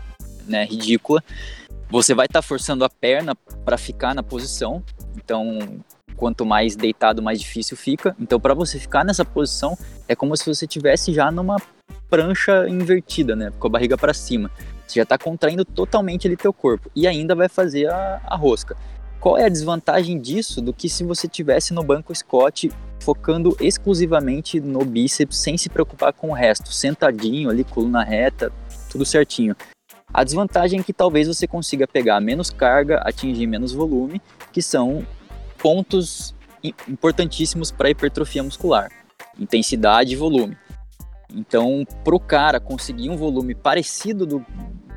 [0.46, 1.22] né, ridícula.
[1.90, 4.83] Você vai estar tá forçando a perna para ficar na posição,
[5.16, 5.83] então
[6.16, 8.14] quanto mais deitado, mais difícil fica.
[8.18, 9.77] Então, para você ficar nessa posição,
[10.09, 11.57] é como se você tivesse já numa
[12.09, 14.51] prancha invertida, né, com a barriga para cima.
[14.87, 18.77] Você já está contraindo totalmente ali teu corpo e ainda vai fazer a, a rosca.
[19.18, 22.70] Qual é a desvantagem disso do que se você tivesse no banco Scott
[23.01, 28.53] focando exclusivamente no bíceps sem se preocupar com o resto, sentadinho ali, coluna reta,
[28.90, 29.57] tudo certinho.
[30.12, 34.20] A desvantagem é que talvez você consiga pegar menos carga, atingir menos volume,
[34.53, 35.07] que são
[35.62, 36.35] pontos
[36.88, 38.90] importantíssimos para hipertrofia muscular:
[39.38, 40.57] intensidade e volume.
[41.35, 44.44] Então, para o cara conseguir um volume parecido do,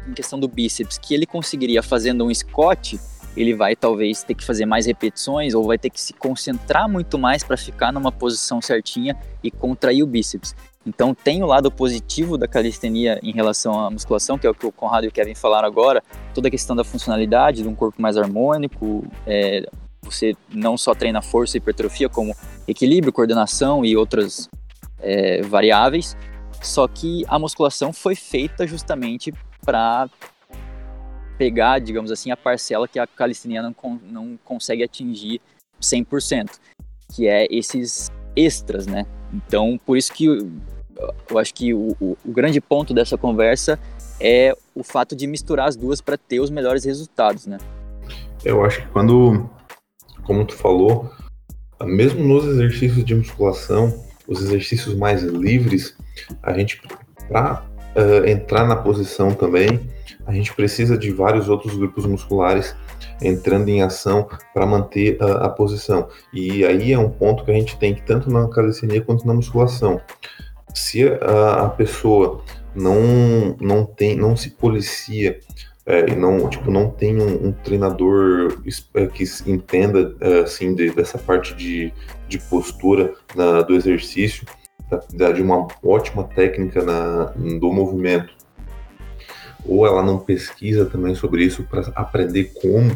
[0.07, 2.99] em questão do bíceps que ele conseguiria fazendo um Scott,
[3.37, 7.17] ele vai talvez ter que fazer mais repetições ou vai ter que se concentrar muito
[7.17, 10.55] mais para ficar numa posição certinha e contrair o bíceps.
[10.85, 14.65] Então tem o lado positivo da calistenia em relação à musculação, que é o que
[14.65, 18.01] o Conrado e o Kevin falaram agora, toda a questão da funcionalidade, de um corpo
[18.01, 19.67] mais harmônico, é,
[20.05, 22.35] você não só treina força e hipertrofia, como
[22.67, 24.49] equilíbrio, coordenação e outras
[24.99, 26.15] é, variáveis,
[26.61, 30.09] só que a musculação foi feita justamente para
[31.37, 35.41] pegar, digamos assim, a parcela que a calistenia não, não consegue atingir
[35.81, 36.51] 100%,
[37.13, 39.05] que é esses extras, né?
[39.33, 40.51] Então, por isso que eu,
[41.29, 43.79] eu acho que o, o, o, grande ponto dessa conversa
[44.19, 47.57] é o fato de misturar as duas para ter os melhores resultados, né?
[48.43, 49.49] Eu acho que quando,
[50.25, 51.09] como tu falou,
[51.83, 53.93] mesmo nos exercícios de musculação,
[54.27, 55.95] os exercícios mais livres,
[56.41, 56.81] a gente,
[57.27, 57.63] para
[57.95, 59.79] uh, eh, entrar na posição também,
[60.25, 62.75] a gente precisa de vários outros grupos musculares
[63.21, 66.09] entrando em ação para manter a, a, posição.
[66.33, 69.33] E aí é um ponto que a gente tem que tanto na calistenia quanto na
[69.33, 70.01] musculação.
[70.73, 75.39] Se a, a pessoa não não tem não se policia
[75.85, 78.59] é, não tipo não tem um, um treinador
[78.95, 81.93] é, que entenda é, assim de, dessa parte de,
[82.27, 84.45] de postura na, do exercício
[85.13, 88.33] da, de uma ótima técnica na, do movimento.
[89.65, 92.91] Ou ela não pesquisa também sobre isso para aprender como,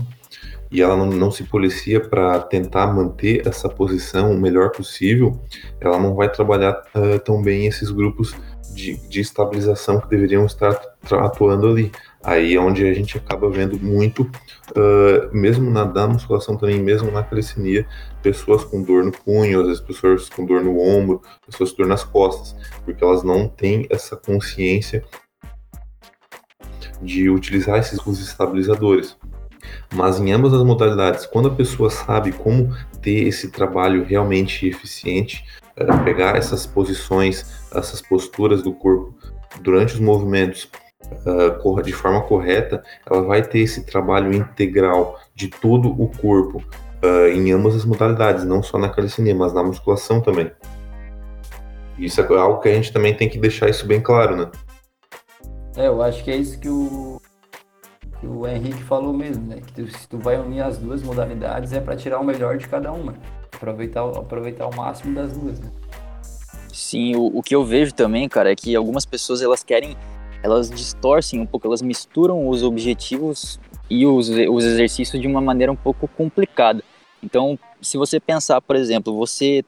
[0.71, 5.39] e ela não, não se policia para tentar manter essa posição o melhor possível,
[5.81, 8.35] ela não vai trabalhar uh, tão bem esses grupos
[8.73, 10.79] de, de estabilização que deveriam estar
[11.11, 11.91] atuando ali.
[12.21, 17.09] Aí é onde a gente acaba vendo muito, uh, mesmo na, na musculação também, mesmo
[17.11, 17.87] na calistenia,
[18.21, 21.87] pessoas com dor no punho, às vezes pessoas com dor no ombro, pessoas com dor
[21.87, 25.03] nas costas, porque elas não têm essa consciência
[27.01, 29.15] de utilizar esses estabilizadores.
[29.93, 35.45] Mas em ambas as modalidades, quando a pessoa sabe como ter esse trabalho realmente eficiente,
[36.03, 39.13] pegar essas posições, essas posturas do corpo
[39.61, 40.69] durante os movimentos
[41.25, 46.63] uh, de forma correta, ela vai ter esse trabalho integral de todo o corpo
[47.03, 50.51] uh, em ambas as modalidades, não só na calistenia, mas na musculação também.
[51.97, 54.49] Isso é algo que a gente também tem que deixar isso bem claro, né?
[55.75, 57.21] É, eu acho que é isso que o,
[58.19, 59.57] que o Henrique falou mesmo, né?
[59.65, 62.67] Que tu, se tu vai unir as duas modalidades é para tirar o melhor de
[62.67, 63.15] cada uma.
[63.53, 65.69] Aproveitar, aproveitar o máximo das duas, né?
[66.71, 69.97] Sim, o, o que eu vejo também, cara, é que algumas pessoas elas querem,
[70.41, 73.59] elas distorcem um pouco, elas misturam os objetivos
[73.89, 76.83] e os, os exercícios de uma maneira um pouco complicada.
[77.21, 79.63] Então, se você pensar, por exemplo, você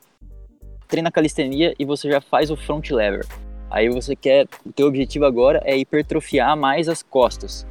[0.87, 3.25] treina calistenia e você já faz o front lever.
[3.69, 7.65] Aí você quer, o teu objetivo agora é hipertrofiar mais as costas.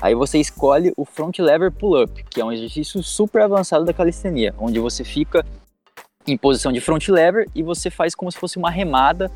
[0.00, 4.54] Aí você escolhe o front lever pull-up, que é um exercício super avançado da calistenia,
[4.58, 5.44] onde você fica
[6.26, 9.30] em posição de front lever e você faz como se fosse uma remada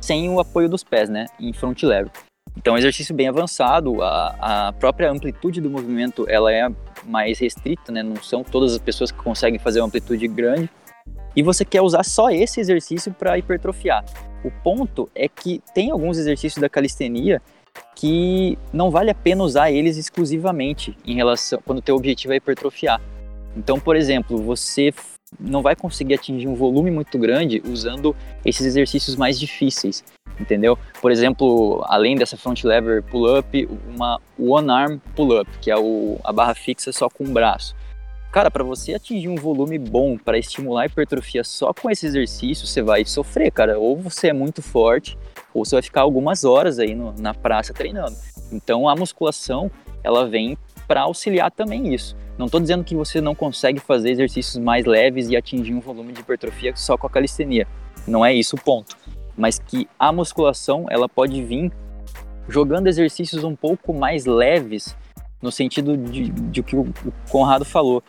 [0.00, 2.10] sem o apoio dos pés, né, em front lever.
[2.56, 6.68] Então, é um exercício bem avançado, a, a própria amplitude do movimento ela é
[7.04, 10.70] mais restrita, né, não são todas as pessoas que conseguem fazer uma amplitude grande,
[11.34, 14.02] e você quer usar só esse exercício para hipertrofiar.
[14.42, 17.42] O ponto é que tem alguns exercícios da calistenia
[17.94, 22.36] que não vale a pena usar eles exclusivamente em relação quando o teu objetivo é
[22.36, 23.00] hipertrofiar.
[23.56, 24.92] Então, por exemplo, você
[25.40, 30.04] não vai conseguir atingir um volume muito grande usando esses exercícios mais difíceis,
[30.38, 30.78] entendeu?
[31.00, 36.32] Por exemplo, além dessa front lever pull-up, uma one arm pull-up, que é o, a
[36.32, 37.74] barra fixa só com o braço.
[38.30, 42.66] Cara, para você atingir um volume bom para estimular a hipertrofia só com esse exercício,
[42.66, 43.78] você vai sofrer, cara.
[43.78, 45.16] Ou você é muito forte,
[45.56, 48.16] ou você vai ficar algumas horas aí no, na praça treinando.
[48.52, 49.70] Então a musculação,
[50.04, 52.16] ela vem para auxiliar também isso.
[52.38, 56.12] Não estou dizendo que você não consegue fazer exercícios mais leves e atingir um volume
[56.12, 57.66] de hipertrofia só com a calistenia.
[58.06, 58.96] Não é isso o ponto.
[59.36, 61.72] Mas que a musculação, ela pode vir
[62.48, 64.94] jogando exercícios um pouco mais leves
[65.40, 66.92] no sentido de, de que o
[67.30, 68.02] Conrado falou.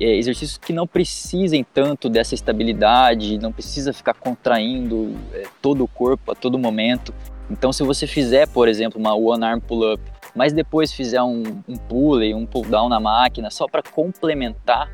[0.00, 5.88] É, exercícios que não precisem tanto dessa estabilidade, não precisa ficar contraindo é, todo o
[5.88, 7.14] corpo a todo momento.
[7.48, 10.02] Então, se você fizer, por exemplo, uma one arm pull-up,
[10.34, 14.90] mas depois fizer um, um pulley, um pull down na máquina, só para complementar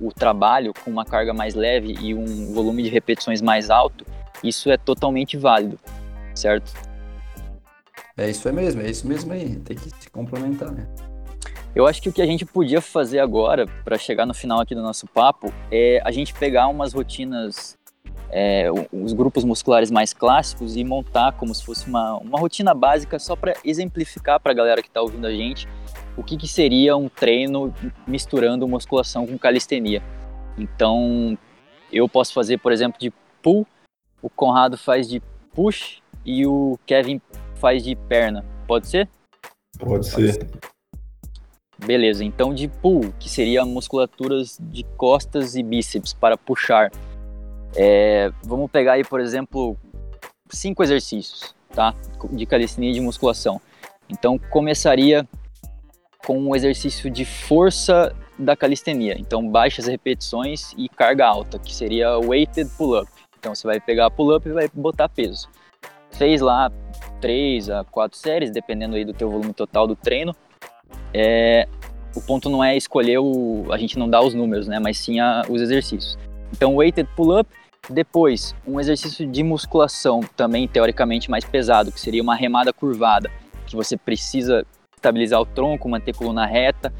[0.00, 4.06] o trabalho com uma carga mais leve e um volume de repetições mais alto,
[4.44, 5.78] isso é totalmente válido,
[6.34, 6.72] certo?
[8.16, 10.86] É isso mesmo, é isso mesmo aí, tem que se complementar, né?
[11.76, 14.74] Eu acho que o que a gente podia fazer agora, para chegar no final aqui
[14.74, 17.76] do nosso papo, é a gente pegar umas rotinas,
[18.30, 23.18] é, os grupos musculares mais clássicos e montar como se fosse uma, uma rotina básica
[23.18, 25.68] só para exemplificar para a galera que está ouvindo a gente
[26.16, 27.74] o que, que seria um treino
[28.06, 30.02] misturando musculação com calistenia.
[30.56, 31.36] Então,
[31.92, 33.12] eu posso fazer, por exemplo, de
[33.42, 33.66] pull,
[34.22, 35.20] o Conrado faz de
[35.54, 37.20] push e o Kevin
[37.56, 38.42] faz de perna.
[38.66, 39.10] Pode ser?
[39.78, 40.38] Pode ser.
[41.84, 46.90] Beleza, então de pull, que seria musculaturas de costas e bíceps para puxar.
[47.74, 49.76] É, vamos pegar aí, por exemplo,
[50.48, 51.94] cinco exercícios, tá?
[52.32, 53.60] De calistenia de musculação.
[54.08, 55.28] Então começaria
[56.24, 59.16] com um exercício de força da calistenia.
[59.18, 63.10] Então baixas repetições e carga alta, que seria weighted pull-up.
[63.38, 65.48] Então você vai pegar pull-up e vai botar peso.
[66.12, 66.72] Fez lá
[67.20, 70.34] três a quatro séries, dependendo aí do teu volume total do treino.
[71.12, 71.68] É,
[72.14, 75.20] o ponto não é escolher o, a gente não dá os números, né, mas sim
[75.20, 76.18] a, os exercícios.
[76.52, 77.48] Então weighted pull-up,
[77.90, 83.30] depois um exercício de musculação também teoricamente mais pesado, que seria uma remada curvada,
[83.66, 84.64] que você precisa
[84.96, 86.92] estabilizar o tronco, manter a coluna reta.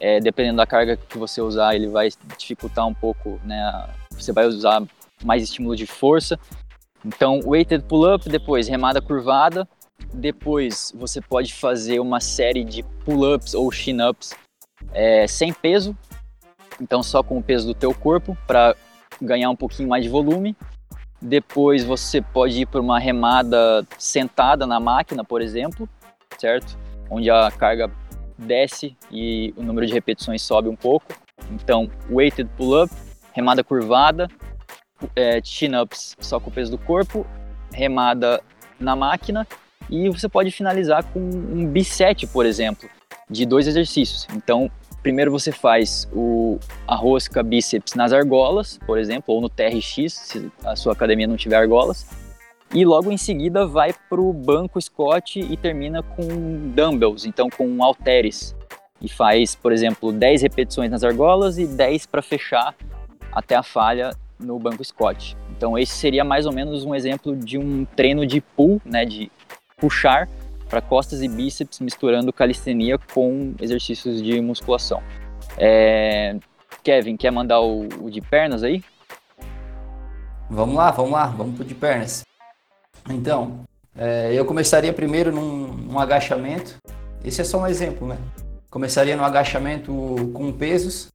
[0.00, 3.88] É, dependendo da carga que você usar, ele vai dificultar um pouco, né?
[4.10, 4.82] Você vai usar
[5.24, 6.38] mais estímulo de força.
[7.04, 9.68] Então, weighted pull-up, depois remada curvada,
[10.12, 14.34] depois você pode fazer uma série de pull-ups ou chin-ups
[14.92, 15.96] é, sem peso,
[16.80, 18.76] então só com o peso do teu corpo para
[19.20, 20.56] ganhar um pouquinho mais de volume.
[21.20, 25.88] Depois você pode ir para uma remada sentada na máquina, por exemplo,
[26.38, 26.76] certo?
[27.08, 27.90] Onde a carga
[28.36, 31.06] desce e o número de repetições sobe um pouco.
[31.50, 32.92] Então, weighted pull-up,
[33.32, 34.28] remada curvada,
[35.16, 37.26] é, chin-ups só com o peso do corpo,
[37.72, 38.42] remada
[38.78, 39.46] na máquina
[39.90, 42.88] e você pode finalizar com um bisete, por exemplo,
[43.28, 44.26] de dois exercícios.
[44.34, 44.70] Então,
[45.02, 50.52] primeiro você faz o, a rosca bíceps nas argolas, por exemplo, ou no TRX, se
[50.64, 52.06] a sua academia não tiver argolas.
[52.72, 56.26] E logo em seguida vai para o banco Scott e termina com
[56.74, 58.54] dumbbells, então com halteres.
[59.00, 62.74] E faz, por exemplo, 10 repetições nas argolas e 10 para fechar
[63.30, 65.36] até a falha no banco Scott.
[65.56, 69.30] Então esse seria mais ou menos um exemplo de um treino de pull, né, de
[69.84, 70.26] puxar
[70.70, 75.02] para costas e bíceps, misturando calistenia com exercícios de musculação.
[75.58, 76.36] É...
[76.82, 78.82] Kevin, quer mandar o, o, de pernas aí?
[80.48, 82.24] Vamos lá, vamos lá, vamos pro de pernas.
[83.10, 83.60] Então,
[83.96, 86.76] é, eu começaria primeiro num, num, agachamento.
[87.22, 88.16] Esse é só um exemplo, né?
[88.70, 89.92] Começaria no agachamento
[90.32, 91.08] com pesos,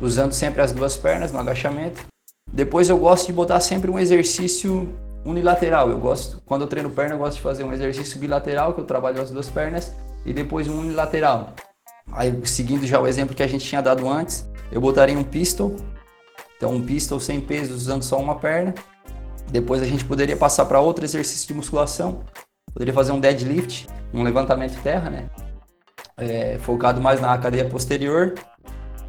[0.00, 2.04] usando sempre as duas pernas no agachamento.
[2.50, 4.94] Depois eu gosto de botar sempre um exercício
[5.24, 5.90] unilateral.
[5.90, 8.84] Eu gosto, quando eu treino perna, eu gosto de fazer um exercício bilateral, que eu
[8.84, 9.94] trabalho as duas pernas,
[10.24, 11.54] e depois um unilateral.
[12.12, 15.76] Aí, seguindo já o exemplo que a gente tinha dado antes, eu botaria um pistol.
[16.56, 18.74] Então, um pistol sem peso, usando só uma perna.
[19.50, 22.20] Depois a gente poderia passar para outro exercício de musculação.
[22.72, 25.30] Poderia fazer um deadlift, um levantamento terra, né?
[26.16, 28.34] É, focado mais na cadeia posterior.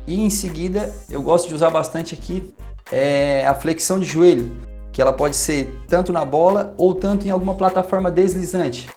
[0.08, 2.54] E em seguida, eu gosto de usar bastante aqui
[2.92, 7.30] é, a flexão de joelho que ela pode ser tanto na bola ou tanto em
[7.30, 8.90] alguma plataforma deslizante,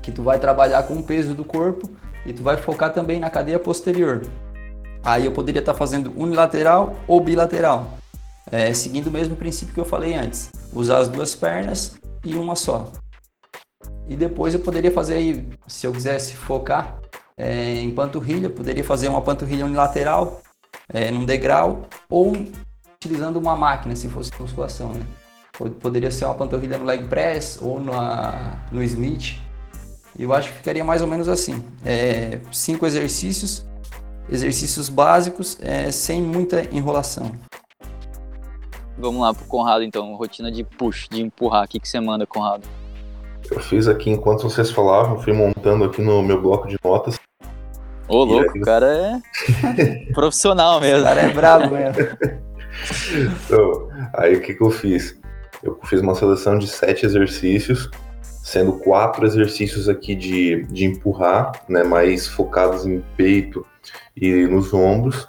[0.00, 1.90] que tu vai trabalhar com o peso do corpo
[2.24, 4.22] e tu vai focar também na cadeia posterior.
[5.04, 7.98] Aí eu poderia estar fazendo unilateral ou bilateral,
[8.50, 12.56] é, seguindo o mesmo princípio que eu falei antes, usar as duas pernas e uma
[12.56, 12.90] só.
[14.08, 16.98] E depois eu poderia fazer aí, se eu quisesse focar
[17.36, 20.40] é, em panturrilha, poderia fazer uma panturrilha unilateral
[20.88, 22.32] é, num degrau ou
[23.02, 25.00] utilizando uma máquina, se fosse musculação, né?
[25.80, 29.38] Poderia ser uma panturrilha no leg press ou na, no Smith.
[30.18, 31.64] Eu acho que ficaria mais ou menos assim.
[31.82, 33.66] É, cinco exercícios,
[34.28, 37.32] exercícios básicos, é, sem muita enrolação.
[38.98, 41.64] Vamos lá pro Conrado então, rotina de push, de empurrar.
[41.64, 42.68] O que, que você manda, Conrado?
[43.50, 47.18] Eu fiz aqui enquanto vocês falavam, fui montando aqui no meu bloco de notas.
[48.06, 48.60] Ô, louco, aí...
[48.60, 51.00] o cara é profissional mesmo.
[51.00, 52.40] O cara é brabo mesmo.
[53.46, 55.18] então, aí o que, que eu fiz?
[55.62, 57.90] Eu fiz uma seleção de sete exercícios,
[58.42, 63.66] sendo quatro exercícios aqui de, de empurrar, né, mais focados em peito
[64.16, 65.28] e nos ombros,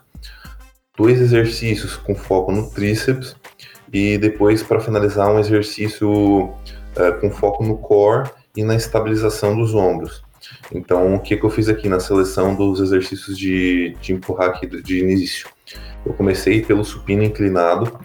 [0.98, 3.36] dois exercícios com foco no tríceps
[3.92, 9.74] e depois para finalizar um exercício uh, com foco no core e na estabilização dos
[9.74, 10.24] ombros.
[10.74, 14.68] Então, o que, que eu fiz aqui na seleção dos exercícios de, de empurrar aqui
[14.68, 15.48] de início?
[16.06, 18.00] Eu comecei pelo supino inclinado, uh,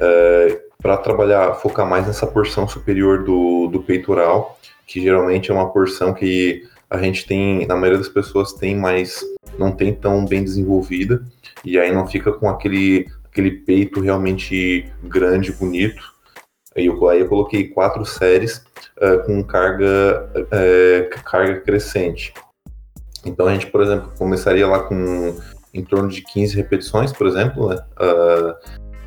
[0.00, 5.72] eh, para trabalhar, focar mais nessa porção superior do, do peitoral, que geralmente é uma
[5.72, 9.24] porção que a gente tem, na maioria das pessoas tem, mas
[9.58, 11.24] não tem tão bem desenvolvida,
[11.64, 16.14] e aí não fica com aquele, aquele peito realmente grande, bonito.
[16.76, 18.64] Aí eu, aí eu coloquei quatro séries
[18.98, 22.32] uh, com carga, uh, carga crescente.
[23.24, 25.36] Então a gente, por exemplo, começaria lá com
[25.76, 27.76] em torno de 15 repetições, por exemplo, né?
[28.00, 28.54] Uh,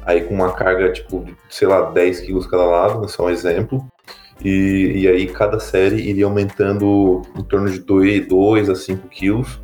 [0.03, 3.07] aí com uma carga, tipo, sei lá, 10 quilos cada lado, né?
[3.07, 3.85] só um exemplo.
[4.43, 9.61] E, e aí cada série iria aumentando em torno de 2, a 5 quilos.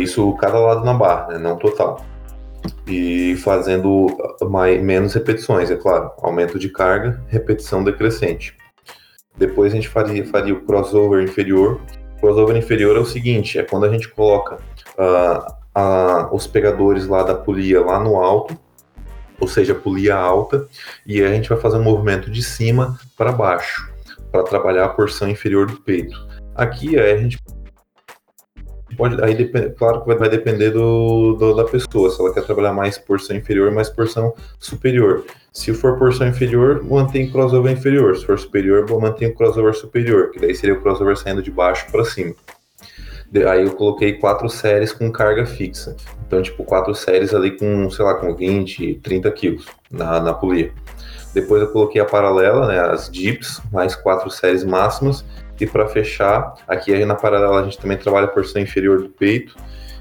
[0.00, 1.38] Isso cada lado na barra, né?
[1.38, 2.04] não total.
[2.86, 4.06] E fazendo
[4.48, 6.10] mais, menos repetições, é claro.
[6.22, 8.56] Aumento de carga, repetição decrescente.
[9.36, 11.80] Depois a gente faria, faria o crossover inferior.
[12.20, 14.56] Crossover inferior é o seguinte: é quando a gente coloca
[14.98, 18.58] uh, uh, os pegadores lá da polia lá no alto,
[19.40, 20.66] ou seja, polia alta,
[21.06, 23.92] e a gente vai fazer um movimento de cima para baixo,
[24.32, 26.26] para trabalhar a porção inferior do peito.
[26.54, 27.38] Aqui a gente
[28.98, 32.98] pode, aí claro que vai, depender do, do, da pessoa, se ela quer trabalhar mais
[32.98, 35.24] porção inferior, mais porção superior.
[35.52, 38.16] Se for porção inferior, mantém crossover inferior.
[38.16, 41.86] Se for superior, mantém o crossover superior, que daí seria o crossover saindo de baixo
[41.90, 42.34] para cima.
[43.48, 45.96] Aí eu coloquei quatro séries com carga fixa.
[46.26, 50.72] Então, tipo, quatro séries ali com, sei lá, com 20, 30 quilos na, na polia.
[51.34, 55.24] Depois eu coloquei a paralela, né, as dips, mais quatro séries máximas.
[55.60, 59.56] E para fechar, aqui na paralela a gente também trabalha a porção inferior do peito.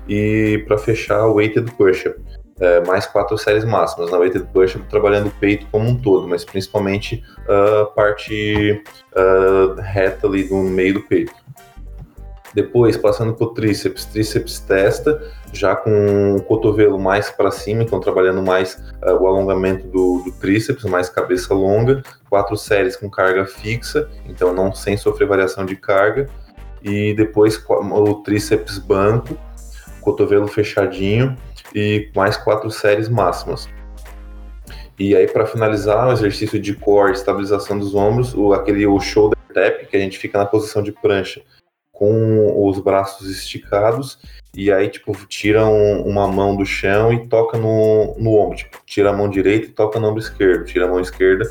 [0.07, 2.19] E para fechar, o weighted push-up.
[2.59, 4.11] É, mais quatro séries máximas.
[4.11, 8.81] Na weighted push-up trabalhando o peito como um todo, mas principalmente a uh, parte
[9.15, 11.33] uh, reta ali no meio do peito.
[12.57, 15.21] Depois, passando para o tríceps, tríceps testa,
[15.53, 20.31] já com o cotovelo mais para cima, então trabalhando mais uh, o alongamento do, do,
[20.31, 25.75] tríceps, mais cabeça longa, quatro séries com carga fixa, então não sem sofrer variação de
[25.75, 26.27] carga,
[26.81, 29.37] e depois o tríceps banco,
[30.01, 31.37] cotovelo fechadinho
[31.75, 33.69] e mais quatro séries máximas.
[34.97, 39.37] E aí para finalizar o exercício de core, estabilização dos ombros, o, aquele o shoulder
[39.53, 41.43] tap, que a gente fica na posição de prancha
[41.97, 44.19] com os braços esticados
[44.57, 48.57] e aí, tipo, tira um, uma mão do chão e toca no, no ombro.
[48.57, 50.65] Tipo, tira a mão direita e toca no ombro esquerdo.
[50.65, 51.45] Tira a mão esquerda,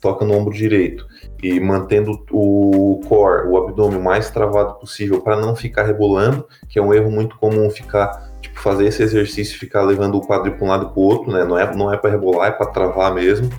[0.00, 1.06] toca no ombro direito.
[1.42, 6.82] E mantendo o core, o abdômen mais travado possível para não ficar rebolando, que é
[6.82, 10.64] um erro muito comum ficar, tipo, fazer esse exercício e ficar levando o quadril para
[10.64, 11.44] um lado para o outro, né?
[11.44, 13.50] Não é, não é para rebolar, é para travar mesmo.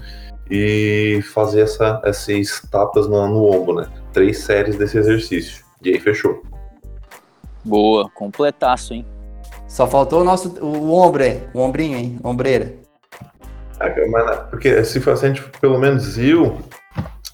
[0.49, 3.87] E fazer essa, essas tapas no, no ombro, né?
[4.11, 5.66] Três séries desse exercício.
[5.83, 6.43] E aí fechou.
[7.63, 9.05] Boa, completaço, hein?
[9.67, 11.23] Só faltou o nosso o ombro,
[11.53, 12.19] o ombrinho, hein?
[12.23, 12.73] Ombreira.
[13.79, 13.89] Ah,
[14.49, 16.57] porque se a gente, pelo menos eu,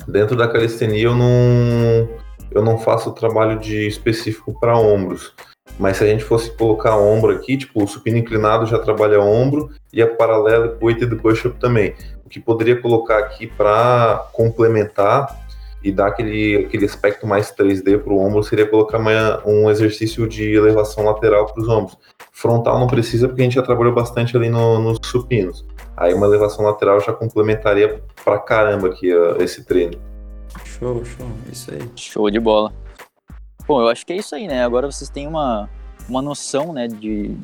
[0.07, 2.09] dentro da calistenia, eu não,
[2.51, 5.33] eu não faço trabalho de específico para ombros.
[5.79, 9.71] Mas se a gente fosse colocar ombro aqui, tipo, o supino inclinado já trabalha ombro
[9.91, 11.95] e a paralela e o weighted push-up também.
[12.25, 15.42] O que poderia colocar aqui para complementar
[15.83, 20.27] e dar aquele, aquele aspecto mais 3D para o ombro seria colocar uma, um exercício
[20.27, 21.97] de elevação lateral para os ombros.
[22.31, 25.65] Frontal não precisa porque a gente já trabalhou bastante ali no, nos supinos.
[25.97, 29.99] Aí uma elevação lateral já complementaria pra caramba aqui uh, esse treino.
[30.63, 31.79] Show, show, isso aí.
[31.95, 32.73] Show de bola.
[33.67, 34.63] Bom, eu acho que é isso aí, né?
[34.63, 35.69] Agora vocês têm uma,
[36.07, 37.35] uma noção, né, de,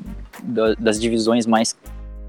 [0.44, 1.78] da, das divisões mais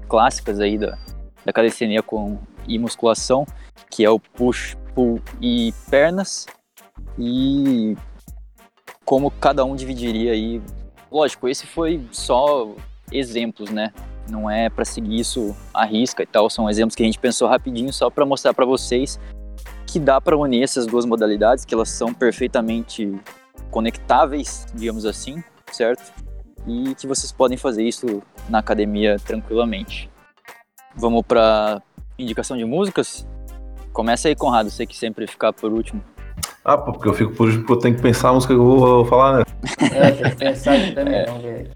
[0.07, 0.97] clássicas aí da,
[1.45, 2.37] da calistenia com,
[2.67, 3.45] e musculação,
[3.89, 6.45] que é o push, pull e pernas
[7.17, 7.95] e
[9.05, 10.61] como cada um dividiria aí.
[11.11, 12.73] Lógico, esse foi só
[13.11, 13.91] exemplos, né?
[14.29, 17.47] Não é para seguir isso à risca e tal, são exemplos que a gente pensou
[17.47, 19.19] rapidinho só para mostrar para vocês
[19.85, 23.13] que dá para unir essas duas modalidades, que elas são perfeitamente
[23.69, 26.13] conectáveis, digamos assim, certo?
[26.65, 30.09] E que vocês podem fazer isso na academia tranquilamente.
[30.95, 31.81] Vamos para
[32.17, 33.27] indicação de músicas?
[33.93, 36.01] Começa aí, Conrado, você que sempre fica por último.
[36.63, 38.63] Ah, porque eu fico por último porque eu tenho que pensar a música que eu
[38.63, 39.43] vou falar, né?
[39.93, 41.25] É, tem que pensar aqui também, é.
[41.25, 41.71] vamos ver.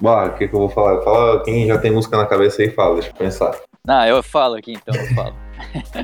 [0.00, 1.00] Bah, o que, que eu vou falar?
[1.02, 3.56] Fala quem já tem música na cabeça aí, fala, deixa eu pensar.
[3.86, 5.34] Ah, eu falo aqui então, eu falo.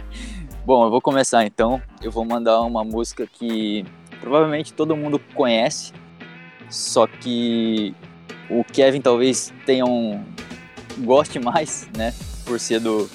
[0.64, 1.82] Bom, eu vou começar então.
[2.02, 3.84] Eu vou mandar uma música que
[4.20, 5.92] provavelmente todo mundo conhece,
[6.70, 7.94] só que
[8.48, 10.24] o Kevin talvez tenha um
[11.00, 12.14] goste mais, né,
[12.46, 13.08] por ser do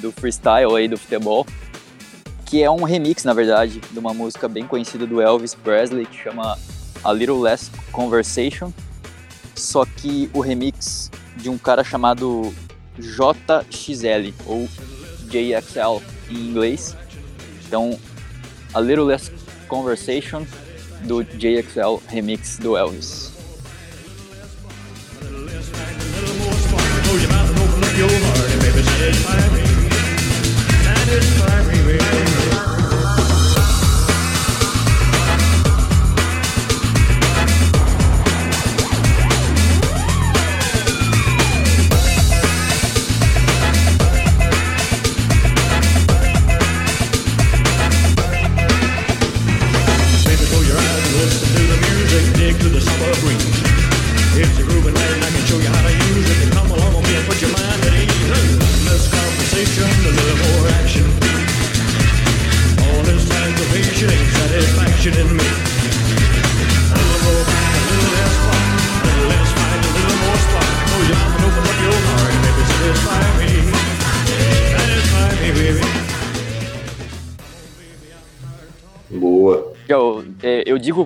[0.00, 1.46] do freestyle aí do futebol,
[2.46, 6.16] que é um remix, na verdade, de uma música bem conhecida do Elvis Presley, que
[6.16, 6.58] chama
[7.04, 8.72] A Little Less Conversation,
[9.54, 12.54] só que o remix de um cara chamado
[12.98, 14.68] JXL, ou
[15.26, 16.96] JXL em inglês.
[17.66, 17.98] Então,
[18.74, 19.30] A Little Less
[19.68, 20.46] Conversation
[21.04, 23.32] do JXL remix do Elvis.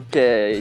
[0.00, 0.60] Que é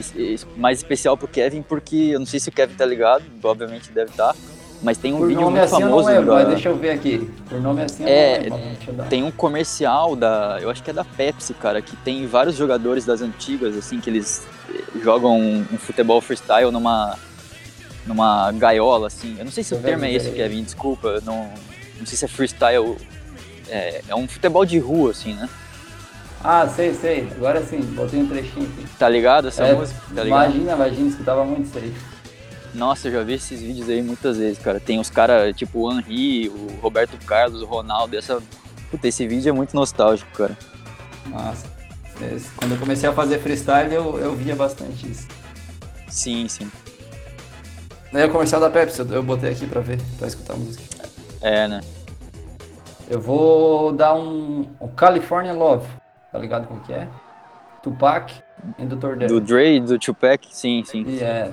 [0.56, 4.10] mais especial pro Kevin porque eu não sei se o Kevin tá ligado, obviamente deve
[4.10, 4.32] estar.
[4.32, 4.36] Tá,
[4.82, 6.10] mas tem um Por vídeo muito assim famoso.
[6.10, 7.30] Eu não deixa eu ver aqui.
[7.48, 8.48] Por nome assim é,
[9.08, 10.58] Tem um comercial da.
[10.60, 14.10] Eu acho que é da Pepsi, cara, que tem vários jogadores das antigas, assim, que
[14.10, 17.16] eles eh, jogam um futebol freestyle numa.
[18.04, 19.36] numa gaiola, assim.
[19.38, 21.20] Eu não sei se eu o termo é esse, Kevin, desculpa.
[21.24, 21.48] Não,
[21.98, 22.96] não sei se é freestyle.
[23.68, 25.48] É, é um futebol de rua, assim, né?
[26.44, 27.28] Ah, sei, sei.
[27.36, 28.86] Agora sim, botei um trechinho aqui.
[28.98, 30.00] Tá ligado essa é, música?
[30.14, 30.26] Tá ligado?
[30.26, 31.94] Imagina, imagina, escutava muito isso aí.
[32.74, 34.80] Nossa, eu já vi esses vídeos aí muitas vezes, cara.
[34.80, 38.16] Tem os caras tipo o Henry, o Roberto Carlos, o Ronaldo.
[38.16, 38.42] Essa...
[38.90, 40.56] Puta, esse vídeo é muito nostálgico, cara.
[41.26, 41.66] Nossa.
[42.56, 45.26] Quando eu comecei a fazer freestyle, eu, eu via bastante isso.
[46.08, 46.70] Sim, sim.
[48.12, 50.84] É o comercial da Pepsi, eu botei aqui pra ver, pra escutar a música.
[51.40, 51.80] É, né?
[53.08, 55.86] Eu vou dar um, um California Love.
[56.32, 57.06] Tá ligado com o que é?
[57.82, 58.32] Tupac
[58.78, 59.16] e Dr.
[59.16, 59.26] Dre.
[59.26, 61.04] Do Dre, do Tupac, sim, sim.
[61.06, 61.52] E é.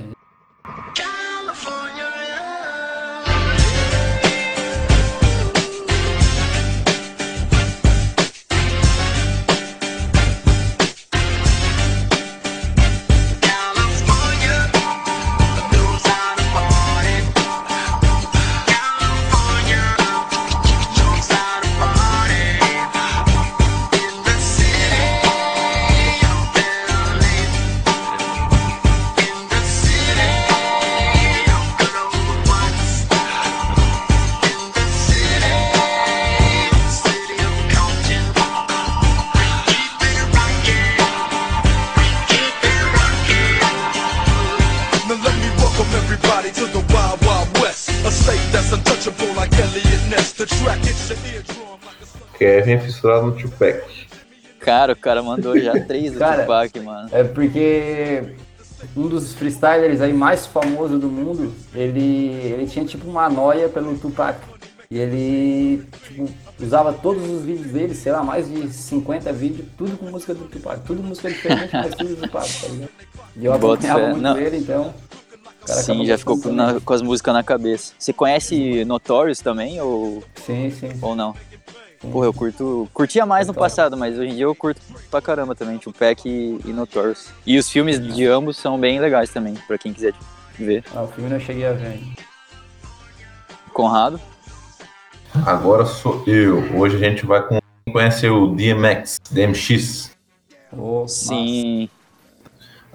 [53.60, 53.84] Tupac.
[54.60, 57.10] Cara, o cara mandou já três do cara, Tupac, mano.
[57.12, 58.24] É porque
[58.96, 63.98] um dos freestylers aí mais famosos do mundo, ele, ele tinha tipo uma noia pelo
[63.98, 64.40] Tupac.
[64.92, 66.28] E ele tipo,
[66.60, 70.46] usava todos os vídeos dele, sei lá, mais de 50 vídeos, tudo com música do
[70.46, 70.82] Tupac.
[70.86, 72.90] Tudo música diferente, mas tudo do Tupac, tá ligado?
[73.36, 74.38] E eu acompanhava muito Não.
[74.38, 74.94] ele, então...
[75.66, 77.94] Sim, já ficou com, na, com as músicas na cabeça.
[78.00, 80.24] Você conhece Notorious também, ou...
[80.44, 80.90] Sim, sim.
[81.00, 81.36] Ou não?
[82.00, 82.90] Porra, eu curto.
[82.94, 84.82] Curtia mais no passado, mas hoje em dia eu curto
[85.12, 87.30] pra caramba também, Tupac e, e Notorious.
[87.46, 90.14] E os filmes de ambos são bem legais também, pra quem quiser
[90.58, 90.84] ver.
[90.96, 92.02] Ah, o filme não cheguei a ver.
[93.74, 94.20] Conrado?
[95.46, 96.64] Agora sou eu.
[96.78, 97.60] Hoje a gente vai com...
[97.92, 100.12] conhecer o DMX, DMX.
[100.72, 101.90] Oh, Sim.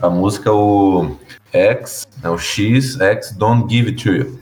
[0.01, 1.17] A música, o
[1.53, 4.41] X, é o X, X, Don't Give It To You.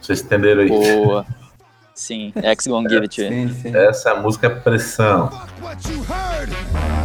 [0.00, 0.68] Vocês entenderam aí?
[0.68, 1.26] Boa.
[1.98, 3.76] Sim, X Gonna Give It To You.
[3.76, 5.30] Essa música é pressão.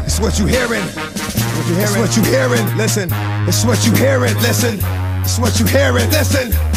[0.06, 0.84] It's what you hearing.
[1.82, 2.78] It's what you hearing.
[2.78, 3.10] Listen.
[3.48, 4.36] It's what you hearing.
[4.41, 4.80] Listen.
[5.24, 6.08] It's what you hearing.
[6.12, 6.72] Listen.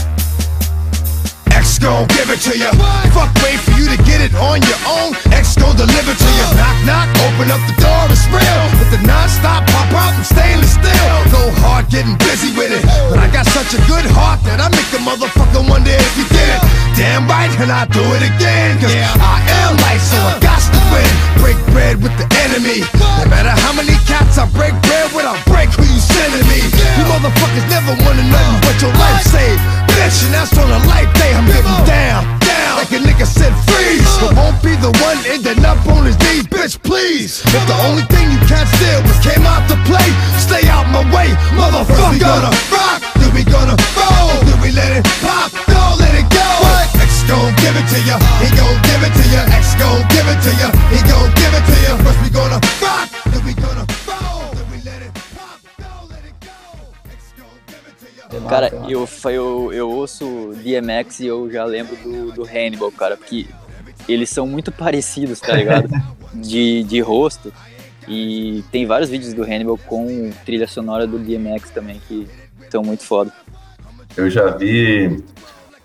[1.77, 2.72] X gon' give it to you.
[3.12, 5.12] Fuck, wait for you to get it on your own.
[5.29, 6.47] X gon' deliver to you.
[6.57, 8.64] Knock, knock, open up the door, it's real.
[8.81, 11.12] With the non-stop pop out and stainless steel.
[11.29, 12.81] Go hard, getting busy with it.
[13.12, 16.24] But I got such a good heart that I make a motherfucker wonder if you
[16.33, 16.64] did it.
[16.97, 18.81] Damn right, and I do it again.
[18.81, 18.97] Cause.
[19.20, 21.12] I am light, so I got to win.
[21.45, 22.89] Break bread with the enemy.
[23.20, 26.57] No matter how many cats I break bread with, I break who you sending me.
[26.97, 29.86] You motherfuckers never wanna know what your life saved.
[29.97, 31.32] Bitch, and that's on a life day.
[31.32, 32.74] I'm getting down, down.
[32.76, 34.05] Like a nigga said, freeze.
[34.20, 37.40] But won't be the one ending up on his knees, bitch, please.
[37.40, 40.05] If the only thing you can't steal was came out to play,
[40.36, 42.12] stay out my way, motherfucker.
[42.12, 46.28] we gonna rock, then we gonna roll, then we let it pop, don't let it
[46.28, 46.49] go.
[47.01, 49.49] X gon' give it to ya, he gon' give it to ya.
[49.49, 51.92] X gon' give it to ya, he gon' give it to ya.
[52.05, 54.06] First we gonna rock, then we gonna
[58.49, 63.47] Cara, eu, eu, eu ouço DMX e eu já lembro do, do Hannibal, cara, porque
[64.09, 65.88] eles são muito parecidos, tá ligado?
[66.34, 67.53] de, de rosto.
[68.09, 72.28] E tem vários vídeos do Hannibal com trilha sonora do DMX também, que
[72.70, 73.32] são muito foda.
[74.16, 75.24] Eu já vi,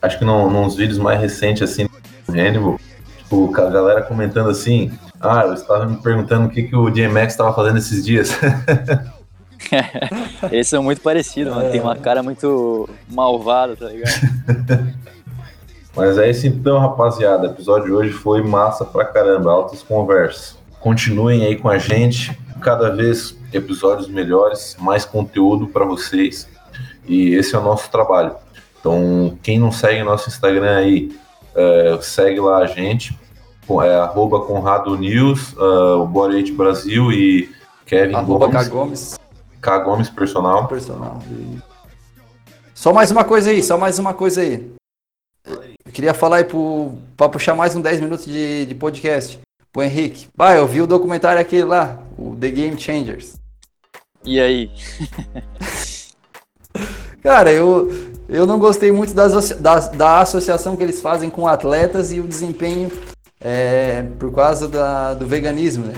[0.01, 1.88] acho que num, nos vídeos mais recentes, assim,
[2.28, 2.80] do Hannibal,
[3.18, 7.34] tipo, a galera comentando assim, ah, eu estava me perguntando o que, que o DMX
[7.34, 8.32] estava fazendo esses dias.
[10.51, 11.70] Eles são muito parecidos, mano.
[11.70, 14.93] Tem uma cara muito malvada, tá ligado?
[15.95, 17.47] Mas é isso então, rapaziada.
[17.47, 20.57] O episódio de hoje foi massa pra caramba, altas conversas.
[20.80, 26.47] Continuem aí com a gente, cada vez episódios melhores, mais conteúdo para vocês.
[27.05, 28.36] E esse é o nosso trabalho.
[28.80, 31.12] Então, quem não segue nosso Instagram aí,
[31.53, 33.20] é, segue lá a gente,
[33.84, 37.49] é arroba Conrado News, uh, o Borete Brasil e
[37.86, 38.68] Kevin arroba Gomes.
[38.68, 39.21] K Gomes.
[39.62, 40.68] K Gomes Personal.
[40.68, 41.22] Personal.
[42.74, 44.72] Só mais uma coisa aí, só mais uma coisa aí.
[45.45, 46.45] Eu queria falar aí
[47.16, 49.39] para puxar mais uns 10 minutos de, de podcast.
[49.72, 50.28] Pro Henrique.
[50.36, 53.36] Vai, eu vi o documentário aquele lá, o The Game Changers.
[54.26, 54.70] E aí?
[57.24, 57.89] Cara, eu,
[58.28, 62.28] eu não gostei muito das, da, da associação que eles fazem com atletas e o
[62.28, 62.91] desempenho
[63.39, 65.93] é, por causa da, do veganismo, né?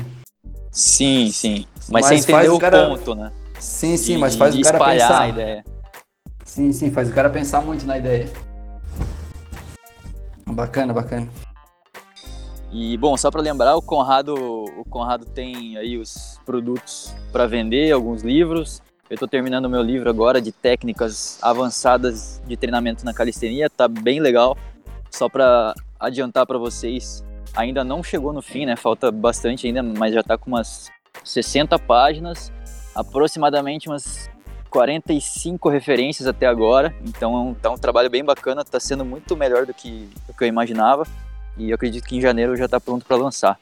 [0.71, 1.65] Sim, sim.
[1.89, 2.89] Mas, mas você entendeu o, cara...
[2.89, 3.31] ponto, né?
[3.63, 5.21] Sim, sim, mas faz o cara pensar.
[5.21, 5.63] A ideia.
[6.43, 8.29] Sim, sim, faz o cara pensar muito na ideia.
[10.45, 11.29] Bacana, bacana.
[12.69, 17.91] E bom, só para lembrar, o Conrado, o Conrado tem aí os produtos para vender,
[17.93, 18.81] alguns livros.
[19.09, 23.87] Eu estou terminando o meu livro agora de técnicas avançadas de treinamento na calistenia, tá
[23.87, 24.57] bem legal.
[25.09, 27.23] Só para adiantar para vocês,
[27.55, 28.75] ainda não chegou no fim, né?
[28.75, 30.91] Falta bastante ainda, mas já está com umas
[31.23, 32.51] 60 páginas,
[32.95, 34.29] aproximadamente umas
[34.69, 36.93] 45 referências até agora.
[37.05, 40.47] Então tá um trabalho bem bacana, está sendo muito melhor do que, do que eu
[40.47, 41.05] imaginava.
[41.55, 43.59] E eu acredito que em janeiro já está pronto para lançar.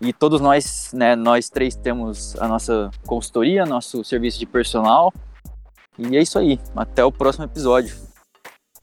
[0.00, 5.14] E todos nós, né, nós três temos a nossa consultoria, nosso serviço de personal.
[5.96, 6.58] E é isso aí.
[6.74, 7.96] Até o próximo episódio.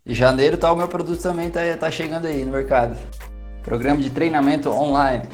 [0.06, 2.98] Em janeiro tá o meu produto também tá, tá chegando aí no mercado.
[3.64, 5.28] Programa de treinamento online.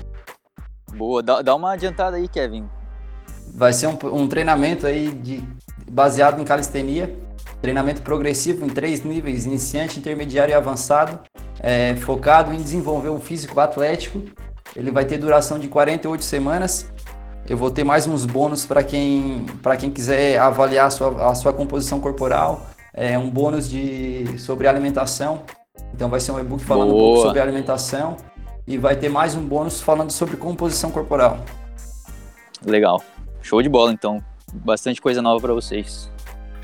[0.95, 2.67] Boa, dá, dá uma adiantada aí, Kevin.
[3.53, 5.43] Vai ser um, um treinamento aí de,
[5.89, 7.15] baseado em calistenia,
[7.61, 11.19] treinamento progressivo em três níveis, iniciante, intermediário e avançado,
[11.59, 14.21] é, focado em desenvolver um físico atlético.
[14.75, 16.91] Ele vai ter duração de 48 semanas.
[17.47, 19.45] Eu vou ter mais uns bônus para quem,
[19.79, 25.43] quem quiser avaliar a sua, a sua composição corporal, é, um bônus de, sobre alimentação.
[25.93, 27.01] Então vai ser um e-book falando Boa.
[27.01, 28.17] um pouco sobre alimentação
[28.67, 31.39] e vai ter mais um bônus falando sobre composição corporal.
[32.65, 33.01] Legal.
[33.45, 34.23] Show de bola, então.
[34.51, 36.11] Bastante coisa nova para vocês.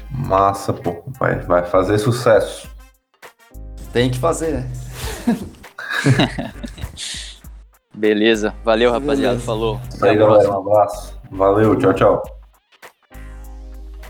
[0.09, 1.03] Massa, pô.
[1.19, 2.67] Vai, vai fazer sucesso.
[3.93, 4.71] Tem que fazer, né?
[7.93, 8.55] Beleza.
[8.63, 9.35] Valeu, rapaziada.
[9.35, 9.45] Beleza.
[9.45, 9.79] Falou.
[9.87, 10.49] Isso aí, galera.
[10.49, 11.21] Um abraço.
[11.29, 11.75] Valeu.
[11.75, 12.40] Tchau, tchau.